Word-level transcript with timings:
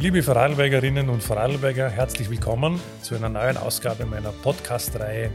Liebe 0.00 0.22
Vorarlbergerinnen 0.22 1.08
und 1.08 1.24
Vorarlberger, 1.24 1.90
herzlich 1.90 2.30
willkommen 2.30 2.80
zu 3.02 3.16
einer 3.16 3.28
neuen 3.28 3.56
Ausgabe 3.56 4.06
meiner 4.06 4.30
Podcast-Reihe 4.30 5.32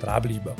Trablieber. 0.00 0.54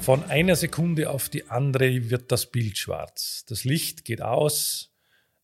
Von 0.00 0.22
einer 0.24 0.54
Sekunde 0.54 1.08
auf 1.08 1.30
die 1.30 1.48
andere 1.48 2.10
wird 2.10 2.30
das 2.30 2.44
Bild 2.44 2.76
schwarz. 2.76 3.46
Das 3.48 3.64
Licht 3.64 4.04
geht 4.04 4.20
aus. 4.20 4.92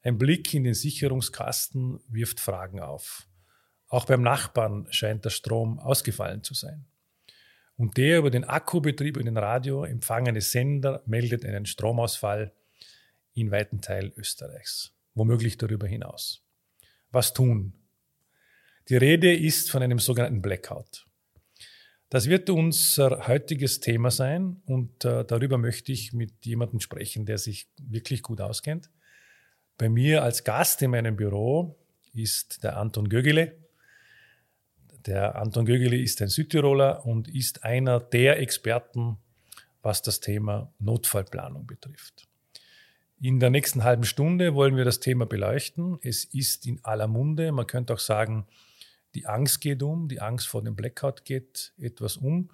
Ein 0.03 0.19
Blick 0.19 0.53
in 0.53 0.65
den 0.65 0.75
Sicherungskasten 0.75 1.99
wirft 2.09 2.41
Fragen 2.41 2.81
auf. 2.81 3.27
Auch 3.89 4.05
beim 4.05 4.21
Nachbarn 4.21 4.87
scheint 4.91 5.25
der 5.25 5.31
Strom 5.31 5.79
ausgefallen 5.79 6.43
zu 6.43 6.53
sein. 6.53 6.85
Und 7.79 7.97
der 7.97 8.19
über 8.19 8.31
den 8.31 8.45
Akkubetrieb 8.45 9.17
und 9.17 9.25
den 9.25 9.39
Radio 9.39 9.85
empfangene 9.85 10.43
Sender 10.43 11.03
meldet 11.07 11.47
einen 11.47 11.65
Stromausfall 11.65 12.53
in 13.33 13.51
weiten 13.51 13.81
Teilen 13.81 14.13
Österreichs, 14.15 14.93
womöglich 15.15 15.57
darüber 15.57 15.87
hinaus 15.87 16.43
was 17.13 17.33
tun. 17.33 17.73
Die 18.89 18.97
Rede 18.97 19.35
ist 19.35 19.71
von 19.71 19.83
einem 19.83 19.99
sogenannten 19.99 20.43
Blackout. 20.43 21.07
Das 22.11 22.29
wird 22.29 22.51
unser 22.51 23.27
heutiges 23.27 23.81
Thema 23.81 24.11
sein 24.11 24.61
und 24.67 25.05
äh, 25.05 25.25
darüber 25.25 25.57
möchte 25.57 25.93
ich 25.93 26.13
mit 26.13 26.45
jemandem 26.45 26.81
sprechen, 26.81 27.25
der 27.25 27.39
sich 27.39 27.69
wirklich 27.79 28.23
gut 28.23 28.41
auskennt. 28.41 28.91
Bei 29.79 29.89
mir 29.89 30.23
als 30.23 30.45
Gast 30.45 30.83
in 30.83 30.91
meinem 30.91 31.17
Büro 31.17 31.79
ist 32.13 32.63
der 32.65 32.77
Anton 32.77 33.09
Gögele. 33.09 33.57
Der 35.07 35.37
Anton 35.37 35.65
Gögele 35.65 35.97
ist 35.97 36.21
ein 36.21 36.29
Südtiroler 36.29 37.07
und 37.07 37.29
ist 37.29 37.65
einer 37.65 37.99
der 37.99 38.39
Experten, 38.41 39.17
was 39.81 40.03
das 40.03 40.21
Thema 40.21 40.71
Notfallplanung 40.79 41.67
betrifft. 41.67 42.29
In 43.25 43.39
der 43.39 43.51
nächsten 43.51 43.85
halben 43.85 44.03
Stunde 44.03 44.57
wollen 44.57 44.77
wir 44.77 44.85
das 44.85 44.99
Thema 44.99 45.27
beleuchten. 45.27 45.97
Es 46.03 46.25
ist 46.25 46.67
in 46.67 46.85
aller 46.85 47.07
Munde. 47.07 47.53
Man 47.53 47.69
könnte 47.69 47.95
auch 47.95 48.01
sagen, 48.01 48.49
die 49.15 49.27
Angst 49.27 49.61
geht 49.61 49.85
um, 49.85 50.09
die 50.09 50.21
Angst 50.21 50.49
vor 50.49 50.61
dem 50.61 50.75
Blackout 50.75 51.25
geht 51.25 51.73
etwas 51.79 52.17
um. 52.17 52.51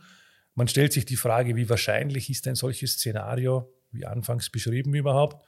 Man 0.55 0.69
stellt 0.69 0.93
sich 0.93 1.07
die 1.07 1.17
Frage, 1.17 1.57
wie 1.57 1.71
wahrscheinlich 1.71 2.29
ist 2.29 2.47
ein 2.47 2.55
solches 2.55 2.93
Szenario, 2.93 3.73
wie 3.93 4.05
anfangs 4.05 4.51
beschrieben 4.51 4.93
überhaupt? 4.93 5.43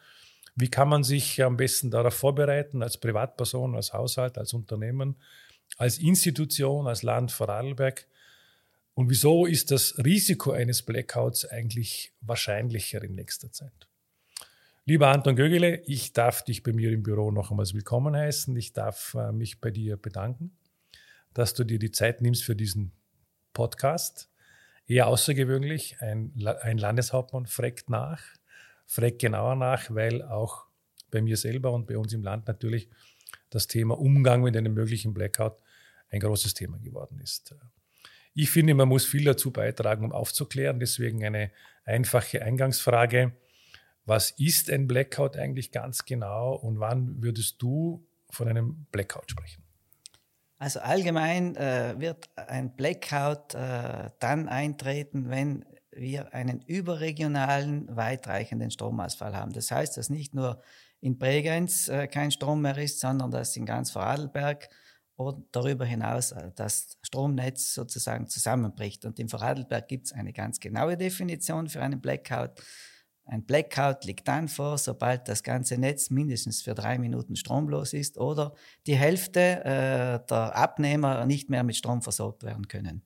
Wie 0.56 0.70
kann 0.70 0.88
man 0.88 1.04
sich 1.04 1.42
am 1.42 1.58
besten 1.58 1.90
darauf 1.90 2.14
vorbereiten, 2.14 2.82
als 2.82 2.96
Privatperson, 2.96 3.77
als 3.77 3.92
Haushalt, 3.92 4.38
als 4.38 4.55
Unternehmen, 4.55 5.16
als 5.77 5.98
Institution, 5.98 6.86
als 6.86 7.02
Land 7.02 7.30
Vorarlberg? 7.30 8.06
Und 8.94 9.10
wieso 9.10 9.44
ist 9.44 9.70
das 9.70 9.98
Risiko 10.02 10.52
eines 10.52 10.80
Blackouts 10.80 11.44
eigentlich 11.44 12.14
wahrscheinlicher 12.22 13.05
in 13.05 13.16
nächster 13.16 13.52
Zeit? 13.52 13.89
Lieber 14.91 15.06
Anton 15.06 15.36
Gögele, 15.36 15.83
ich 15.86 16.14
darf 16.14 16.42
dich 16.42 16.64
bei 16.64 16.72
mir 16.72 16.91
im 16.91 17.05
Büro 17.05 17.30
noch 17.30 17.52
einmal 17.52 17.64
willkommen 17.72 18.16
heißen. 18.16 18.56
Ich 18.56 18.72
darf 18.72 19.14
äh, 19.14 19.30
mich 19.30 19.60
bei 19.60 19.70
dir 19.70 19.96
bedanken, 19.96 20.50
dass 21.33 21.55
du 21.55 21.62
dir 21.62 21.78
die 21.78 21.92
Zeit 21.92 22.22
nimmst 22.22 22.42
für 22.42 22.56
diesen 22.56 22.91
Podcast. 23.52 24.28
Eher 24.88 25.06
außergewöhnlich, 25.06 25.98
ein, 26.00 26.33
ein 26.62 26.77
Landeshauptmann 26.77 27.46
fragt 27.46 27.88
nach, 27.88 28.20
fragt 28.84 29.20
genauer 29.20 29.55
nach, 29.55 29.94
weil 29.94 30.22
auch 30.22 30.66
bei 31.12 31.22
mir 31.22 31.36
selber 31.36 31.70
und 31.70 31.86
bei 31.86 31.96
uns 31.96 32.12
im 32.12 32.24
Land 32.24 32.48
natürlich 32.48 32.91
das 33.48 33.68
Thema 33.68 33.96
Umgang 33.96 34.42
mit 34.42 34.56
einem 34.56 34.74
möglichen 34.74 35.14
Blackout 35.14 35.55
ein 36.08 36.18
großes 36.18 36.55
Thema 36.55 36.78
geworden 36.78 37.20
ist. 37.20 37.55
Ich 38.34 38.50
finde, 38.50 38.74
man 38.74 38.88
muss 38.88 39.06
viel 39.06 39.22
dazu 39.22 39.52
beitragen, 39.52 40.06
um 40.06 40.11
aufzuklären. 40.11 40.80
Deswegen 40.80 41.24
eine 41.24 41.52
einfache 41.84 42.42
Eingangsfrage. 42.42 43.36
Was 44.04 44.30
ist 44.32 44.70
ein 44.70 44.86
Blackout 44.86 45.36
eigentlich 45.36 45.72
ganz 45.72 46.04
genau 46.04 46.54
und 46.54 46.80
wann 46.80 47.22
würdest 47.22 47.60
du 47.62 48.06
von 48.30 48.48
einem 48.48 48.86
Blackout 48.90 49.30
sprechen? 49.30 49.62
Also 50.58 50.80
allgemein 50.80 51.56
äh, 51.56 51.94
wird 51.98 52.28
ein 52.36 52.77
Blackout 52.77 53.55
äh, 53.55 54.10
dann 54.18 54.48
eintreten, 54.48 55.30
wenn 55.30 55.64
wir 55.92 56.34
einen 56.34 56.60
überregionalen, 56.60 57.94
weitreichenden 57.94 58.70
Stromausfall 58.70 59.34
haben. 59.34 59.52
Das 59.52 59.70
heißt, 59.70 59.96
dass 59.96 60.10
nicht 60.10 60.34
nur 60.34 60.62
in 61.00 61.18
Bregenz 61.18 61.89
äh, 61.89 62.06
kein 62.06 62.30
Strom 62.30 62.62
mehr 62.62 62.77
ist, 62.77 63.00
sondern 63.00 63.30
dass 63.30 63.56
in 63.56 63.64
ganz 63.64 63.90
Vorarlberg 63.90 64.68
und 65.16 65.46
darüber 65.52 65.84
hinaus 65.84 66.33
äh, 66.33 66.50
das 66.55 66.98
Stromnetz 67.02 67.74
sozusagen 67.74 68.27
zusammenbricht. 68.27 69.05
Und 69.05 69.18
in 69.18 69.28
Vorarlberg 69.28 69.89
gibt 69.89 70.06
es 70.06 70.12
eine 70.12 70.33
ganz 70.33 70.60
genaue 70.60 70.96
Definition 70.96 71.68
für 71.68 71.80
einen 71.80 72.00
Blackout. 72.00 72.62
Ein 73.30 73.45
Blackout 73.45 74.05
liegt 74.07 74.27
dann 74.27 74.48
vor, 74.48 74.77
sobald 74.77 75.29
das 75.29 75.45
ganze 75.45 75.79
Netz 75.79 76.11
mindestens 76.11 76.63
für 76.63 76.74
drei 76.74 76.98
Minuten 76.98 77.36
stromlos 77.36 77.92
ist 77.92 78.18
oder 78.18 78.55
die 78.89 78.96
Hälfte 78.96 79.41
äh, 79.64 80.27
der 80.29 80.57
Abnehmer 80.57 81.24
nicht 81.27 81.48
mehr 81.48 81.63
mit 81.63 81.77
Strom 81.77 82.02
versorgt 82.02 82.42
werden 82.42 82.67
können. 82.67 83.02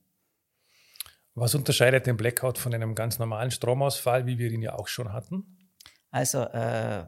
Was 1.34 1.54
unterscheidet 1.54 2.06
den 2.06 2.16
Blackout 2.16 2.56
von 2.56 2.72
einem 2.72 2.94
ganz 2.94 3.18
normalen 3.18 3.50
Stromausfall, 3.50 4.24
wie 4.24 4.38
wir 4.38 4.50
ihn 4.50 4.62
ja 4.62 4.74
auch 4.74 4.88
schon 4.88 5.12
hatten? 5.12 5.58
Also 6.10 6.40
äh, 6.40 7.04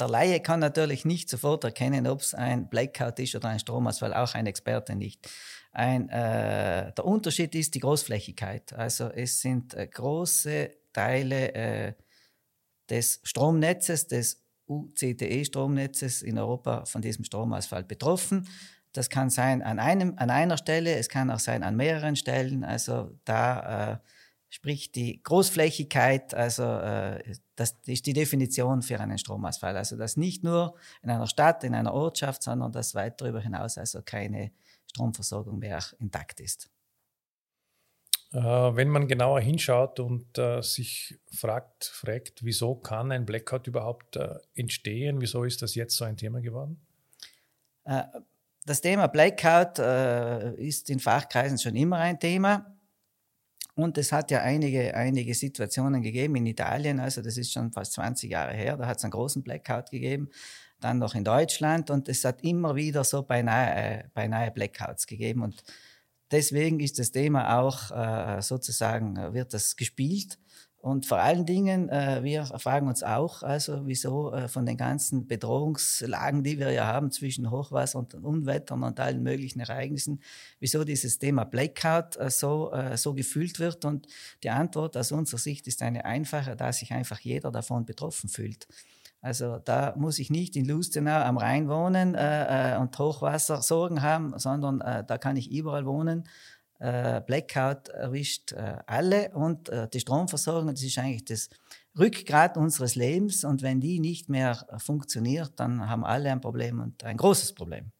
der 0.00 0.08
Laie 0.08 0.40
kann 0.40 0.58
natürlich 0.58 1.04
nicht 1.04 1.30
sofort 1.30 1.62
erkennen, 1.62 2.08
ob 2.08 2.20
es 2.20 2.34
ein 2.34 2.68
Blackout 2.68 3.20
ist 3.20 3.36
oder 3.36 3.50
ein 3.50 3.60
Stromausfall, 3.60 4.12
auch 4.12 4.34
ein 4.34 4.46
Experte 4.46 4.96
nicht. 4.96 5.28
Ein, 5.70 6.08
äh, 6.08 6.92
der 6.92 7.04
Unterschied 7.04 7.54
ist 7.54 7.76
die 7.76 7.80
Großflächigkeit. 7.80 8.72
Also 8.72 9.08
es 9.10 9.40
sind 9.40 9.74
äh, 9.74 9.86
große 9.86 10.70
Teile 10.92 11.54
äh, 11.54 11.94
des 12.90 13.20
Stromnetzes, 13.22 14.06
des 14.06 14.42
UCTE-Stromnetzes 14.66 16.22
in 16.22 16.38
Europa 16.38 16.84
von 16.86 17.02
diesem 17.02 17.24
Stromausfall 17.24 17.84
betroffen. 17.84 18.48
Das 18.92 19.10
kann 19.10 19.28
sein 19.28 19.62
an, 19.62 19.78
einem, 19.78 20.14
an 20.16 20.30
einer 20.30 20.56
Stelle, 20.56 20.94
es 20.94 21.08
kann 21.08 21.30
auch 21.30 21.40
sein 21.40 21.62
an 21.62 21.76
mehreren 21.76 22.16
Stellen. 22.16 22.64
Also 22.64 23.10
da 23.24 23.92
äh, 23.92 23.98
spricht 24.48 24.94
die 24.94 25.20
Großflächigkeit, 25.22 26.32
also 26.32 26.62
äh, 26.62 27.34
das 27.56 27.76
ist 27.86 28.06
die 28.06 28.12
Definition 28.12 28.82
für 28.82 29.00
einen 29.00 29.18
Stromausfall. 29.18 29.76
Also 29.76 29.96
das 29.96 30.16
nicht 30.16 30.44
nur 30.44 30.76
in 31.02 31.10
einer 31.10 31.26
Stadt, 31.26 31.64
in 31.64 31.74
einer 31.74 31.92
Ortschaft, 31.92 32.42
sondern 32.44 32.70
dass 32.70 32.94
weit 32.94 33.20
darüber 33.20 33.40
hinaus 33.40 33.78
also 33.78 34.00
keine 34.02 34.52
Stromversorgung 34.86 35.58
mehr 35.58 35.82
intakt 35.98 36.38
ist. 36.38 36.70
Äh, 38.34 38.40
wenn 38.40 38.88
man 38.88 39.06
genauer 39.06 39.40
hinschaut 39.40 40.00
und 40.00 40.38
äh, 40.38 40.60
sich 40.60 41.16
fragt, 41.30 41.84
fragt, 41.84 42.44
wieso 42.44 42.74
kann 42.74 43.12
ein 43.12 43.24
Blackout 43.24 43.68
überhaupt 43.68 44.16
äh, 44.16 44.34
entstehen? 44.56 45.20
Wieso 45.20 45.44
ist 45.44 45.62
das 45.62 45.76
jetzt 45.76 45.96
so 45.96 46.04
ein 46.04 46.16
Thema 46.16 46.40
geworden? 46.40 46.84
Äh, 47.84 48.02
das 48.66 48.80
Thema 48.80 49.06
Blackout 49.06 49.78
äh, 49.78 50.54
ist 50.54 50.90
in 50.90 50.98
Fachkreisen 50.98 51.58
schon 51.58 51.76
immer 51.76 51.98
ein 51.98 52.18
Thema. 52.18 52.74
Und 53.76 53.98
es 53.98 54.10
hat 54.10 54.32
ja 54.32 54.40
einige, 54.40 54.94
einige 54.96 55.34
Situationen 55.34 56.02
gegeben 56.02 56.34
in 56.36 56.46
Italien, 56.46 56.98
also 57.00 57.22
das 57.22 57.36
ist 57.36 57.52
schon 57.52 57.72
fast 57.72 57.92
20 57.94 58.30
Jahre 58.30 58.54
her, 58.54 58.76
da 58.76 58.86
hat 58.86 58.98
es 58.98 59.04
einen 59.04 59.10
großen 59.10 59.42
Blackout 59.42 59.90
gegeben, 59.90 60.28
dann 60.80 60.98
noch 60.98 61.14
in 61.14 61.24
Deutschland 61.24 61.90
und 61.90 62.08
es 62.08 62.24
hat 62.24 62.42
immer 62.42 62.74
wieder 62.76 63.02
so 63.04 63.22
beinahe, 63.22 63.74
äh, 63.74 64.04
beinahe 64.12 64.50
Blackouts 64.50 65.06
gegeben. 65.06 65.42
Und 65.42 65.62
Deswegen 66.34 66.80
ist 66.80 66.98
das 66.98 67.12
Thema 67.12 67.60
auch 67.60 67.92
äh, 67.92 68.42
sozusagen, 68.42 69.14
äh, 69.14 69.32
wird 69.34 69.54
das 69.54 69.76
gespielt. 69.76 70.40
Und 70.78 71.06
vor 71.06 71.18
allen 71.18 71.46
Dingen, 71.46 71.88
äh, 71.90 72.24
wir 72.24 72.44
fragen 72.44 72.88
uns 72.88 73.04
auch, 73.04 73.44
also 73.44 73.86
wieso 73.86 74.32
äh, 74.32 74.48
von 74.48 74.66
den 74.66 74.76
ganzen 74.76 75.28
Bedrohungslagen, 75.28 76.42
die 76.42 76.58
wir 76.58 76.72
ja 76.72 76.88
haben 76.88 77.12
zwischen 77.12 77.52
Hochwasser 77.52 78.00
und 78.00 78.14
Unwettern 78.14 78.82
und 78.82 78.98
allen 78.98 79.22
möglichen 79.22 79.60
Ereignissen, 79.60 80.20
wieso 80.58 80.82
dieses 80.82 81.20
Thema 81.20 81.44
Blackout 81.44 82.16
äh, 82.16 82.30
so, 82.30 82.72
äh, 82.72 82.96
so 82.96 83.14
gefühlt 83.14 83.60
wird. 83.60 83.84
Und 83.84 84.08
die 84.42 84.50
Antwort 84.50 84.96
aus 84.96 85.12
unserer 85.12 85.38
Sicht 85.38 85.68
ist 85.68 85.82
eine 85.82 86.04
einfache, 86.04 86.56
da 86.56 86.72
sich 86.72 86.90
einfach 86.90 87.20
jeder 87.20 87.52
davon 87.52 87.86
betroffen 87.86 88.28
fühlt. 88.28 88.66
Also 89.24 89.58
da 89.58 89.94
muss 89.96 90.18
ich 90.18 90.28
nicht 90.28 90.54
in 90.54 90.66
Lustenau 90.66 91.22
am 91.22 91.38
Rhein 91.38 91.66
wohnen 91.66 92.14
äh, 92.14 92.74
äh, 92.74 92.76
und 92.76 92.98
Hochwasser 92.98 93.62
Sorgen 93.62 94.02
haben, 94.02 94.38
sondern 94.38 94.82
äh, 94.82 95.02
da 95.02 95.16
kann 95.16 95.36
ich 95.36 95.50
überall 95.50 95.86
wohnen. 95.86 96.28
Äh, 96.78 97.22
Blackout 97.22 97.88
erwischt 97.88 98.52
äh, 98.52 98.76
alle 98.86 99.30
und 99.30 99.70
äh, 99.70 99.88
die 99.88 100.00
Stromversorgung, 100.00 100.68
das 100.74 100.82
ist 100.82 100.98
eigentlich 100.98 101.24
das 101.24 101.48
Rückgrat 101.98 102.58
unseres 102.58 102.96
Lebens 102.96 103.44
und 103.44 103.62
wenn 103.62 103.80
die 103.80 103.98
nicht 103.98 104.28
mehr 104.28 104.66
funktioniert, 104.76 105.52
dann 105.56 105.88
haben 105.88 106.04
alle 106.04 106.30
ein 106.30 106.42
Problem 106.42 106.80
und 106.80 107.02
ein 107.02 107.16
großes 107.16 107.54
Problem. 107.54 107.92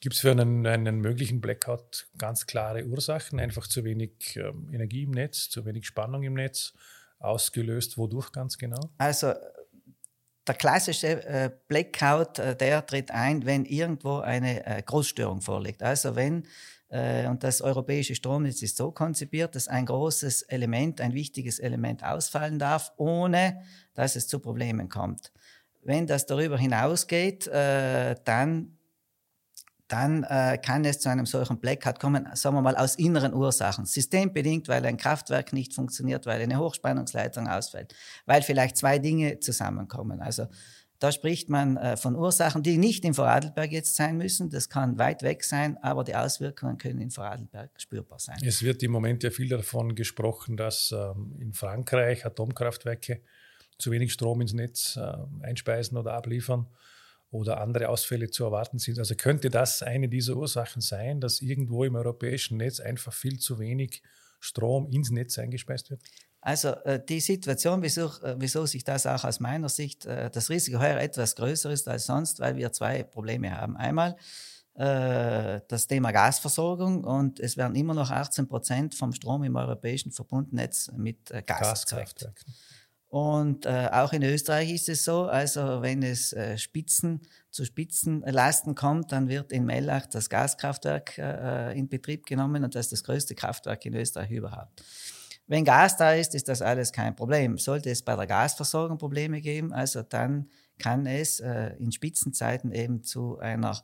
Gibt 0.00 0.14
es 0.14 0.22
für 0.22 0.30
einen, 0.30 0.66
einen, 0.66 1.00
möglichen 1.00 1.42
Blackout 1.42 2.08
ganz 2.16 2.46
klare 2.46 2.86
Ursachen? 2.86 3.38
Einfach 3.38 3.66
zu 3.66 3.84
wenig 3.84 4.36
ähm, 4.36 4.70
Energie 4.72 5.02
im 5.02 5.10
Netz, 5.10 5.50
zu 5.50 5.66
wenig 5.66 5.86
Spannung 5.86 6.22
im 6.22 6.32
Netz? 6.32 6.72
Ausgelöst 7.18 7.98
wodurch 7.98 8.32
ganz 8.32 8.56
genau? 8.56 8.92
Also 8.96 9.34
der 10.48 10.54
klassische 10.54 11.24
äh, 11.26 11.50
Blackout, 11.68 12.38
äh, 12.38 12.56
der 12.56 12.84
tritt 12.84 13.10
ein, 13.10 13.44
wenn 13.46 13.64
irgendwo 13.64 14.18
eine 14.18 14.66
äh, 14.66 14.82
Großstörung 14.82 15.40
vorliegt. 15.40 15.82
Also 15.82 16.16
wenn, 16.16 16.44
und 16.90 17.44
das 17.44 17.60
europäische 17.60 18.14
Stromnetz 18.14 18.62
ist 18.62 18.78
so 18.78 18.90
konzipiert, 18.90 19.54
dass 19.54 19.68
ein 19.68 19.84
großes 19.84 20.40
Element, 20.40 21.02
ein 21.02 21.12
wichtiges 21.12 21.58
Element 21.58 22.02
ausfallen 22.02 22.58
darf, 22.58 22.92
ohne 22.96 23.60
dass 23.92 24.16
es 24.16 24.26
zu 24.26 24.38
Problemen 24.38 24.88
kommt. 24.88 25.30
Wenn 25.82 26.06
das 26.06 26.24
darüber 26.24 26.56
hinausgeht, 26.56 27.46
dann 27.46 28.77
dann 29.88 30.22
äh, 30.24 30.58
kann 30.58 30.84
es 30.84 31.00
zu 31.00 31.08
einem 31.08 31.26
solchen 31.26 31.58
Blackout 31.58 31.98
kommen, 31.98 32.28
sagen 32.34 32.56
wir 32.56 32.62
mal 32.62 32.76
aus 32.76 32.94
inneren 32.96 33.34
Ursachen. 33.34 33.86
Systembedingt, 33.86 34.68
weil 34.68 34.84
ein 34.84 34.98
Kraftwerk 34.98 35.52
nicht 35.52 35.74
funktioniert, 35.74 36.26
weil 36.26 36.40
eine 36.40 36.58
Hochspannungsleitung 36.58 37.48
ausfällt, 37.48 37.94
weil 38.26 38.42
vielleicht 38.42 38.76
zwei 38.76 38.98
Dinge 38.98 39.40
zusammenkommen. 39.40 40.20
Also 40.20 40.46
da 40.98 41.12
spricht 41.12 41.48
man 41.48 41.76
äh, 41.76 41.96
von 41.96 42.16
Ursachen, 42.16 42.62
die 42.62 42.76
nicht 42.76 43.04
in 43.04 43.14
Vorarlberg 43.14 43.70
jetzt 43.72 43.94
sein 43.94 44.18
müssen. 44.18 44.50
Das 44.50 44.68
kann 44.68 44.98
weit 44.98 45.22
weg 45.22 45.44
sein, 45.44 45.78
aber 45.78 46.04
die 46.04 46.14
Auswirkungen 46.14 46.76
können 46.76 47.00
in 47.00 47.10
Vorarlberg 47.10 47.70
spürbar 47.80 48.18
sein. 48.18 48.36
Es 48.44 48.62
wird 48.62 48.82
im 48.82 48.90
Moment 48.90 49.22
ja 49.22 49.30
viel 49.30 49.48
davon 49.48 49.94
gesprochen, 49.94 50.56
dass 50.56 50.92
ähm, 50.92 51.36
in 51.38 51.54
Frankreich 51.54 52.26
Atomkraftwerke 52.26 53.22
zu 53.78 53.90
wenig 53.92 54.12
Strom 54.12 54.40
ins 54.40 54.52
Netz 54.52 54.96
äh, 54.96 55.12
einspeisen 55.42 55.96
oder 55.96 56.14
abliefern 56.14 56.66
oder 57.30 57.60
andere 57.60 57.88
Ausfälle 57.88 58.30
zu 58.30 58.44
erwarten 58.44 58.78
sind. 58.78 58.98
Also 58.98 59.14
könnte 59.14 59.50
das 59.50 59.82
eine 59.82 60.08
dieser 60.08 60.36
Ursachen 60.36 60.80
sein, 60.80 61.20
dass 61.20 61.40
irgendwo 61.40 61.84
im 61.84 61.94
europäischen 61.94 62.56
Netz 62.56 62.80
einfach 62.80 63.12
viel 63.12 63.38
zu 63.38 63.58
wenig 63.58 64.02
Strom 64.40 64.86
ins 64.86 65.10
Netz 65.10 65.38
eingespeist 65.38 65.90
wird? 65.90 66.00
Also 66.40 66.68
äh, 66.84 67.04
die 67.04 67.20
Situation, 67.20 67.82
wieso, 67.82 68.06
äh, 68.22 68.36
wieso, 68.38 68.64
sich 68.64 68.84
das 68.84 69.06
auch 69.06 69.24
aus 69.24 69.40
meiner 69.40 69.68
Sicht, 69.68 70.06
äh, 70.06 70.30
das 70.30 70.48
Risiko 70.48 70.78
heuer 70.78 70.98
etwas 70.98 71.34
größer 71.34 71.70
ist 71.70 71.88
als 71.88 72.06
sonst, 72.06 72.40
weil 72.40 72.56
wir 72.56 72.72
zwei 72.72 73.02
Probleme 73.02 73.50
haben. 73.50 73.76
Einmal 73.76 74.16
äh, 74.74 75.60
das 75.66 75.88
Thema 75.88 76.12
Gasversorgung 76.12 77.02
und 77.02 77.40
es 77.40 77.56
werden 77.56 77.74
immer 77.74 77.92
noch 77.92 78.10
18 78.10 78.46
Prozent 78.46 78.94
vom 78.94 79.12
Strom 79.12 79.42
im 79.42 79.56
europäischen 79.56 80.12
Verbundnetz 80.12 80.90
mit 80.96 81.32
Gas 81.46 81.80
erzeugt. 81.80 82.30
Und 83.08 83.64
äh, 83.64 83.88
auch 83.90 84.12
in 84.12 84.22
Österreich 84.22 84.70
ist 84.70 84.88
es 84.90 85.04
so, 85.04 85.24
also 85.24 85.80
wenn 85.80 86.02
es 86.02 86.34
äh, 86.34 86.58
Spitzen 86.58 87.22
zu 87.50 87.64
Spitzenlasten 87.64 88.74
kommt, 88.74 89.12
dann 89.12 89.28
wird 89.28 89.50
in 89.50 89.64
Mellach 89.64 90.06
das 90.06 90.28
Gaskraftwerk 90.28 91.16
äh, 91.16 91.78
in 91.78 91.88
Betrieb 91.88 92.26
genommen 92.26 92.64
und 92.64 92.74
das 92.74 92.86
ist 92.86 92.92
das 92.92 93.04
größte 93.04 93.34
Kraftwerk 93.34 93.86
in 93.86 93.94
Österreich 93.94 94.30
überhaupt. 94.30 94.82
Wenn 95.46 95.64
Gas 95.64 95.96
da 95.96 96.12
ist, 96.12 96.34
ist 96.34 96.48
das 96.48 96.60
alles 96.60 96.92
kein 96.92 97.16
Problem. 97.16 97.56
Sollte 97.56 97.88
es 97.88 98.02
bei 98.02 98.14
der 98.14 98.26
Gasversorgung 98.26 98.98
Probleme 98.98 99.40
geben, 99.40 99.72
also 99.72 100.02
dann 100.02 100.50
kann 100.78 101.06
es 101.06 101.40
äh, 101.40 101.70
in 101.78 101.90
Spitzenzeiten 101.90 102.72
eben 102.72 103.02
zu 103.02 103.38
einer 103.38 103.82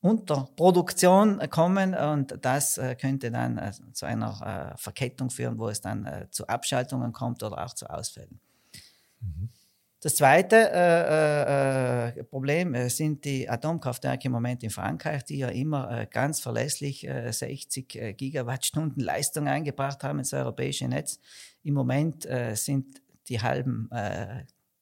Unterproduktion 0.00 1.40
kommen 1.50 1.94
und 1.94 2.38
das 2.40 2.78
äh, 2.78 2.94
könnte 2.94 3.32
dann 3.32 3.58
äh, 3.58 3.72
zu 3.92 4.06
einer 4.06 4.72
äh, 4.74 4.78
Verkettung 4.78 5.30
führen, 5.30 5.58
wo 5.58 5.68
es 5.68 5.80
dann 5.80 6.06
äh, 6.06 6.28
zu 6.30 6.46
Abschaltungen 6.46 7.12
kommt 7.12 7.42
oder 7.42 7.64
auch 7.64 7.74
zu 7.74 7.90
Ausfällen. 7.90 8.40
Das 10.02 10.16
zweite 10.16 10.56
äh, 10.56 12.08
äh, 12.08 12.18
äh, 12.18 12.24
Problem 12.24 12.74
äh, 12.74 12.90
sind 12.90 13.24
die 13.24 13.48
Atomkraftwerke 13.48 14.26
im 14.26 14.32
Moment 14.32 14.64
in 14.64 14.70
Frankreich, 14.70 15.22
die 15.22 15.38
ja 15.38 15.48
immer 15.48 15.90
äh, 15.92 16.06
ganz 16.10 16.40
verlässlich 16.40 17.08
60 17.30 17.94
äh, 17.94 18.12
Gigawattstunden 18.12 19.00
Leistung 19.00 19.46
eingebracht 19.46 20.02
haben 20.02 20.18
ins 20.18 20.32
europäische 20.32 20.88
Netz. 20.88 21.20
Im 21.62 21.74
Moment 21.74 22.26
sind 22.54 23.00
die 23.28 23.40
halben 23.40 23.88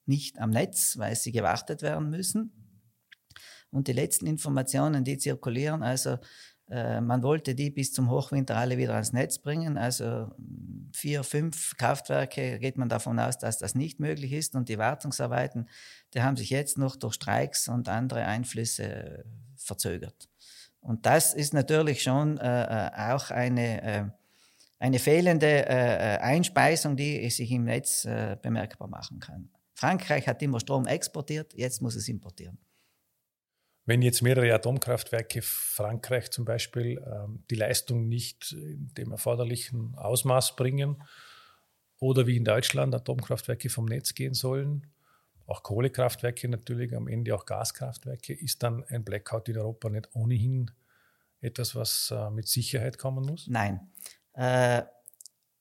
nicht 0.07 0.39
am 0.39 0.49
Netz, 0.49 0.97
weil 0.97 1.15
sie 1.15 1.31
gewartet 1.31 1.83
werden 1.83 2.09
müssen. 2.09 2.53
Und 3.71 3.89
die 3.89 3.93
letzten 3.93 4.27
Informationen, 4.27 5.05
die 5.05 5.19
zirkulieren, 5.19 5.83
also 5.83 6.17
man 6.71 7.25
wollte 7.25 7.57
die 7.57 7.71
bis 7.71 7.93
zum 7.93 8.11
Hochwinter 8.11 8.57
alle 8.57 8.79
wieder 8.79 8.95
ans 8.95 9.13
Netz 9.13 9.39
bringen. 9.39 9.77
Also 9.77 10.31
vier, 10.93 11.25
fünf 11.25 11.77
Kraftwerke 11.77 12.61
geht 12.61 12.79
man 12.79 12.89
davon 12.89 13.19
aus, 13.19 13.39
dass 13.39 13.59
das 13.59 13.75
nicht 13.75 13.99
möglich 13.99 14.33
ist. 14.33 14.55
Und 14.55 14.69
die 14.69 14.79
Wartungsarbeiten, 14.79 15.69
die 16.15 16.23
haben 16.23 16.37
sich 16.37 16.51
jetzt 16.51 16.79
noch 16.79 16.95
durch 16.95 17.15
Streiks 17.15 17.69
und 17.69 17.89
andere 17.89 18.25
Einflüsse 18.25 19.25
verzögert. 19.57 20.29
Und 20.81 21.07
das 21.07 21.35
ist 21.35 21.55
natürlich 21.55 22.03
schon 22.03 22.39
äh, 22.39 22.63
äh 22.87 23.13
auch 23.13 23.31
eine, 23.31 23.83
äh, 23.83 24.05
eine 24.79 24.99
fehlende 24.99 25.67
äh, 25.67 26.19
Einspeisung, 26.19 26.97
die 26.97 27.29
sich 27.31 27.51
im 27.51 27.65
Netz 27.65 28.05
äh, 28.05 28.37
bemerkbar 28.41 28.89
machen 28.89 29.19
kann. 29.19 29.51
Frankreich 29.75 30.29
hat 30.29 30.41
immer 30.43 30.61
Strom 30.61 30.87
exportiert, 30.87 31.53
jetzt 31.55 31.83
muss 31.83 31.97
es 31.97 32.09
importieren 32.09 32.59
wenn 33.91 34.03
jetzt 34.03 34.23
mehrere 34.23 34.55
Atomkraftwerke, 34.55 35.43
Frankreich 35.43 36.31
zum 36.31 36.45
Beispiel, 36.45 37.05
ähm, 37.05 37.43
die 37.51 37.57
Leistung 37.57 38.09
nicht 38.09 38.53
in 38.53 38.95
dem 38.95 39.11
erforderlichen 39.11 39.97
Ausmaß 39.97 40.55
bringen 40.55 41.03
oder 41.99 42.29
wie 42.29 42.37
in 42.37 42.45
Deutschland 42.45 42.95
Atomkraftwerke 42.95 43.69
vom 43.69 43.87
Netz 43.87 44.15
gehen 44.15 44.33
sollen, 44.33 44.87
auch 45.49 45.65
Kohlekraftwerke 45.65 46.49
natürlich, 46.49 46.95
am 46.95 47.09
Ende 47.09 47.35
auch 47.35 47.45
Gaskraftwerke, 47.45 48.33
ist 48.33 48.63
dann 48.63 48.85
ein 48.85 49.03
Blackout 49.03 49.49
in 49.49 49.59
Europa 49.59 49.89
nicht 49.89 50.09
ohnehin 50.15 50.71
etwas, 51.41 51.75
was 51.75 52.13
äh, 52.17 52.31
mit 52.31 52.47
Sicherheit 52.47 52.97
kommen 52.97 53.27
muss? 53.27 53.49
Nein. 53.49 53.91
Äh, 54.35 54.83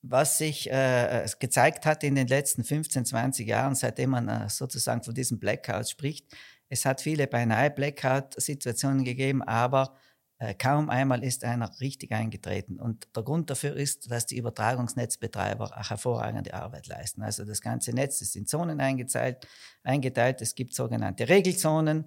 was 0.04 0.38
sich 0.38 0.70
äh, 0.70 1.26
gezeigt 1.40 1.88
hat 1.88 2.04
in 2.04 2.14
den 2.14 2.28
letzten 2.28 2.64
15, 2.64 3.06
20 3.06 3.48
Jahren, 3.48 3.74
seitdem 3.74 4.12
man 4.12 4.30
äh, 4.30 4.50
sozusagen 4.50 5.02
von 5.02 5.16
diesem 5.16 5.40
Blackout 5.40 5.90
spricht, 5.90 6.28
es 6.70 6.86
hat 6.86 7.02
viele 7.02 7.28
beinahe 7.28 7.72
Blackout-Situationen 7.72 9.04
gegeben, 9.04 9.42
aber 9.42 9.98
äh, 10.38 10.54
kaum 10.54 10.90
einmal 10.90 11.24
ist 11.24 11.44
einer 11.44 11.70
richtig 11.82 12.14
eingetreten. 12.14 12.80
Und 12.80 13.08
der 13.16 13.24
Grund 13.24 13.50
dafür 13.50 13.76
ist, 13.76 14.10
dass 14.10 14.26
die 14.26 14.38
Übertragungsnetzbetreiber 14.38 15.78
auch 15.78 15.90
hervorragende 15.90 16.54
Arbeit 16.54 16.88
leisten. 16.88 17.22
Also 17.24 17.44
das 17.44 17.60
ganze 17.60 17.92
Netz 17.92 18.22
ist 18.22 18.36
in 18.36 18.46
Zonen 18.46 18.80
eingeteilt. 18.80 19.46
eingeteilt. 19.84 20.42
Es 20.42 20.56
gibt 20.56 20.74
sogenannte 20.74 21.28
Regelzonen. 21.28 22.06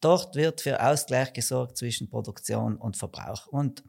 Dort 0.00 0.36
wird 0.36 0.60
für 0.60 0.80
Ausgleich 0.84 1.32
gesorgt 1.32 1.78
zwischen 1.78 2.08
Produktion 2.08 2.76
und 2.76 2.96
Verbrauch. 2.96 3.46
Und 3.46 3.82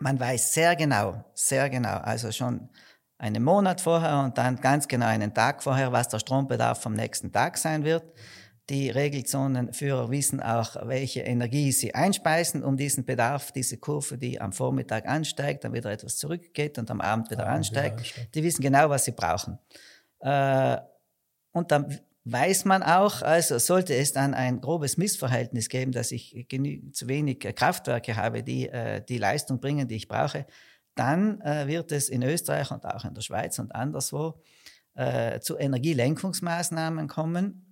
man 0.00 0.18
weiß 0.18 0.54
sehr 0.54 0.74
genau, 0.74 1.24
sehr 1.34 1.68
genau, 1.70 1.98
also 1.98 2.32
schon 2.32 2.68
einen 3.18 3.42
Monat 3.42 3.80
vorher 3.80 4.20
und 4.20 4.38
dann 4.38 4.56
ganz 4.56 4.88
genau 4.88 5.06
einen 5.06 5.34
Tag 5.34 5.62
vorher, 5.62 5.92
was 5.92 6.08
der 6.08 6.20
Strombedarf 6.20 6.80
vom 6.80 6.94
nächsten 6.94 7.32
Tag 7.32 7.58
sein 7.58 7.84
wird. 7.84 8.04
Die 8.70 8.90
Regelzonenführer 8.90 10.10
wissen 10.10 10.42
auch, 10.42 10.76
welche 10.86 11.20
Energie 11.20 11.72
sie 11.72 11.94
einspeisen, 11.94 12.62
um 12.62 12.76
diesen 12.76 13.06
Bedarf, 13.06 13.50
diese 13.50 13.78
Kurve, 13.78 14.18
die 14.18 14.42
am 14.42 14.52
Vormittag 14.52 15.08
ansteigt, 15.08 15.64
dann 15.64 15.72
wieder 15.72 15.90
etwas 15.90 16.18
zurückgeht 16.18 16.78
und 16.78 16.90
am 16.90 17.00
Abend 17.00 17.30
wieder 17.30 17.46
ah, 17.46 17.54
ansteigt. 17.54 17.98
ansteigt. 18.00 18.34
Die 18.34 18.42
wissen 18.42 18.60
genau, 18.60 18.90
was 18.90 19.06
sie 19.06 19.12
brauchen. 19.12 19.58
Äh, 20.20 20.76
und 21.52 21.70
dann 21.70 21.98
weiß 22.24 22.66
man 22.66 22.82
auch, 22.82 23.22
also 23.22 23.58
sollte 23.58 23.94
es 23.94 24.12
dann 24.12 24.34
ein 24.34 24.60
grobes 24.60 24.98
Missverhältnis 24.98 25.70
geben, 25.70 25.92
dass 25.92 26.12
ich 26.12 26.46
zu 26.92 27.08
wenig 27.08 27.38
Kraftwerke 27.38 28.16
habe, 28.16 28.42
die 28.42 28.68
äh, 28.68 29.02
die 29.02 29.16
Leistung 29.16 29.60
bringen, 29.60 29.88
die 29.88 29.96
ich 29.96 30.08
brauche, 30.08 30.46
dann 30.94 31.40
äh, 31.40 31.66
wird 31.68 31.90
es 31.90 32.10
in 32.10 32.22
Österreich 32.22 32.70
und 32.70 32.84
auch 32.84 33.06
in 33.06 33.14
der 33.14 33.22
Schweiz 33.22 33.58
und 33.58 33.74
anderswo 33.74 34.42
zu 35.40 35.56
Energielenkungsmaßnahmen 35.56 37.06
kommen 37.06 37.67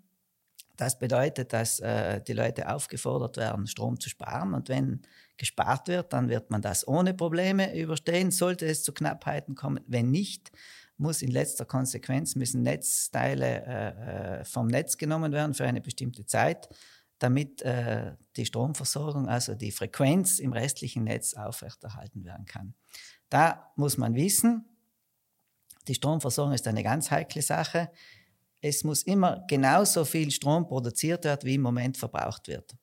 das 0.77 0.99
bedeutet, 0.99 1.53
dass 1.53 1.81
äh, 1.81 2.21
die 2.21 2.33
Leute 2.33 2.73
aufgefordert 2.73 3.37
werden, 3.37 3.67
Strom 3.67 3.99
zu 3.99 4.09
sparen. 4.09 4.55
Und 4.55 4.69
wenn 4.69 5.03
gespart 5.37 5.89
wird, 5.89 6.13
dann 6.13 6.29
wird 6.29 6.51
man 6.51 6.63
das 6.63 6.87
ohne 6.87 7.15
Probleme 7.15 7.79
überstehen. 7.79 8.31
Sollte 8.31 8.67
es 8.67 8.83
zu 8.83 8.93
Knappheiten 8.93 9.55
kommen, 9.55 9.81
wenn 9.87 10.11
nicht, 10.11 10.53
muss 10.99 11.21
in 11.21 11.31
letzter 11.31 11.67
Konsequenz 11.67 12.37
müssen 12.37 12.63
Netzteile 12.63 13.65
äh, 13.67 14.41
äh 14.41 14.45
vom 14.45 14.67
Netz 14.67 14.97
genommen 14.97 15.33
werden 15.33 15.55
für 15.55 15.67
eine 15.67 15.83
bestimmte 15.83 16.25
Zeit, 16.25 16.69
damit 17.19 17.63
äh, 17.63 18.15
die 18.37 18.47
Stromversorgung, 18.47 19.29
also 19.29 19.55
die 19.55 19.73
Frequenz 19.73 20.39
im 20.39 20.53
restlichen 20.53 21.05
Netz 21.05 21.35
aufrechterhalten 21.35 22.25
werden 22.25 22.47
kann. 22.47 22.75
Da 23.29 23.73
muss 23.77 23.99
man 23.99 24.15
wissen, 24.15 24.65
die 25.89 25.95
Stromversorgung 25.95 26.53
ist 26.53 26.67
eine 26.67 26.83
ganz 26.83 27.11
heikle 27.11 27.43
Sache 27.43 27.91
es 28.61 28.85
muss 28.85 29.03
immer 29.03 29.45
genauso 29.49 30.05
viel 30.05 30.31
Strom 30.31 30.67
produziert 30.67 31.25
werden, 31.25 31.43
wie 31.45 31.55
im 31.55 31.63
Moment 31.63 31.97
verbraucht 31.97 32.49
wird. 32.49 32.77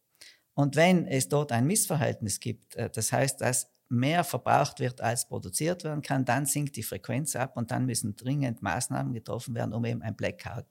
Und 0.53 0.75
wenn 0.75 1.07
es 1.07 1.29
dort 1.29 1.51
ein 1.51 1.65
Missverhältnis 1.65 2.39
gibt, 2.39 2.75
äh, 2.75 2.89
das 2.89 3.11
heißt, 3.11 3.41
dass 3.41 3.71
mehr 3.89 4.23
verbraucht 4.23 4.79
wird, 4.79 5.01
als 5.01 5.27
produziert 5.27 5.83
werden 5.83 6.01
kann, 6.01 6.25
dann 6.25 6.45
sinkt 6.45 6.75
die 6.75 6.83
Frequenz 6.83 7.35
ab 7.35 7.57
und 7.57 7.71
dann 7.71 7.85
müssen 7.85 8.15
dringend 8.15 8.61
Maßnahmen 8.61 9.13
getroffen 9.13 9.55
werden, 9.55 9.73
um 9.73 9.85
eben 9.85 10.01
ein 10.01 10.15
Blackout 10.15 10.65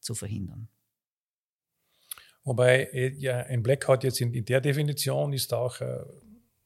zu 0.00 0.14
verhindern. 0.14 0.68
Wobei 2.44 2.84
äh, 2.92 3.14
ja, 3.18 3.38
ein 3.38 3.62
Blackout 3.62 4.04
jetzt 4.04 4.20
in, 4.20 4.34
in 4.34 4.44
der 4.44 4.60
Definition 4.60 5.32
ist 5.32 5.52
auch 5.54 5.80
äh, 5.80 6.00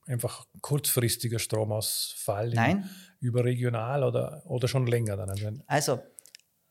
einfach 0.07 0.47
kurzfristiger 0.63 1.39
Stromausfall 1.39 2.51
Nein. 2.51 2.89
überregional 3.21 4.05
oder, 4.05 4.43
oder 4.47 4.69
schon 4.69 4.87
länger 4.87 5.17
dann. 5.17 5.63
Also 5.67 6.01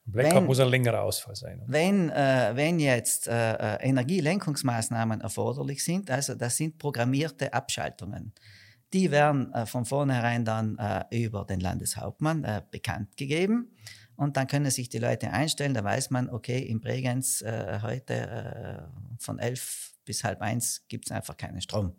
Blackout 0.06 0.36
wenn, 0.36 0.46
muss 0.46 0.60
ein 0.60 0.70
längerer 0.70 1.02
Ausfall 1.02 1.36
sein. 1.36 1.64
Wenn, 1.66 2.10
äh, 2.10 2.52
wenn 2.54 2.80
jetzt 2.80 3.28
äh, 3.28 3.54
äh, 3.54 3.90
Energielenkungsmaßnahmen 3.90 5.22
erforderlich 5.22 5.84
sind, 5.84 6.12
also 6.12 6.36
das 6.36 6.58
sind 6.58 6.78
programmierte 6.78 7.54
Abschaltungen, 7.54 8.34
die 8.94 9.12
werden 9.12 9.52
äh, 9.54 9.66
von 9.66 9.86
vornherein 9.86 10.46
dann 10.46 10.78
äh, 10.78 11.04
über 11.26 11.44
den 11.46 11.60
Landeshauptmann 11.60 12.44
äh, 12.44 12.62
bekannt 12.70 13.18
gegeben. 13.18 13.76
Und 14.16 14.38
dann 14.38 14.48
können 14.48 14.72
sich 14.72 14.88
die 14.88 15.00
Leute 15.00 15.32
einstellen, 15.32 15.74
da 15.74 15.84
weiß 15.84 16.10
man, 16.12 16.30
okay, 16.30 16.60
in 16.60 16.80
Bregenz 16.80 17.44
heute 17.82 18.90
von 19.20 19.40
elf 19.40 19.94
bis 20.06 20.24
halb 20.24 20.42
eins 20.42 20.86
gibt 20.88 21.08
es 21.08 21.12
einfach 21.12 21.36
keinen 21.36 21.60
Strom. 21.60 21.98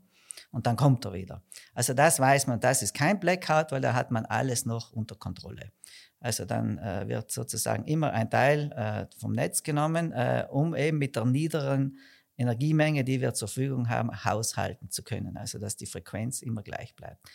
Und 0.51 0.67
dann 0.67 0.77
kommt 0.77 1.05
er 1.05 1.13
wieder. 1.13 1.43
Also 1.75 1.93
das 1.93 2.19
weiß 2.19 2.47
man, 2.47 2.59
das 2.59 2.81
ist 2.81 2.95
kein 2.95 3.21
Blackout, 3.21 3.71
weil 3.71 3.83
da 3.83 3.93
hat 3.93 4.11
man 4.13 4.25
alles 4.25 4.65
noch 4.65 4.93
unter 4.93 5.15
Kontrolle. 5.15 5.73
Also 6.21 6.45
dann 6.45 6.79
äh, 6.79 7.07
wird 7.09 7.31
sozusagen 7.31 7.85
immer 7.85 8.13
ein 8.13 8.31
Teil 8.31 8.73
äh, 8.73 9.07
vom 9.19 9.33
Netz 9.33 9.63
genommen, 9.63 10.13
äh, 10.13 10.47
um 10.51 10.75
eben 10.75 10.99
mit 10.99 11.17
der 11.17 11.25
niederen 11.25 11.99
Energiemenge, 12.39 13.05
die 13.05 13.21
wir 13.21 13.35
zur 13.35 13.49
Verfügung 13.49 13.89
haben, 13.89 14.25
haushalten 14.25 14.91
zu 14.91 15.03
können. 15.03 15.37
Also 15.37 15.59
dass 15.59 15.77
die 15.77 15.87
Frequenz 15.87 16.43
immer 16.43 16.63
gleich 16.63 16.95
bleibt. 16.95 17.27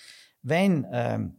Wenn 0.41 0.87
ähm, 0.91 1.37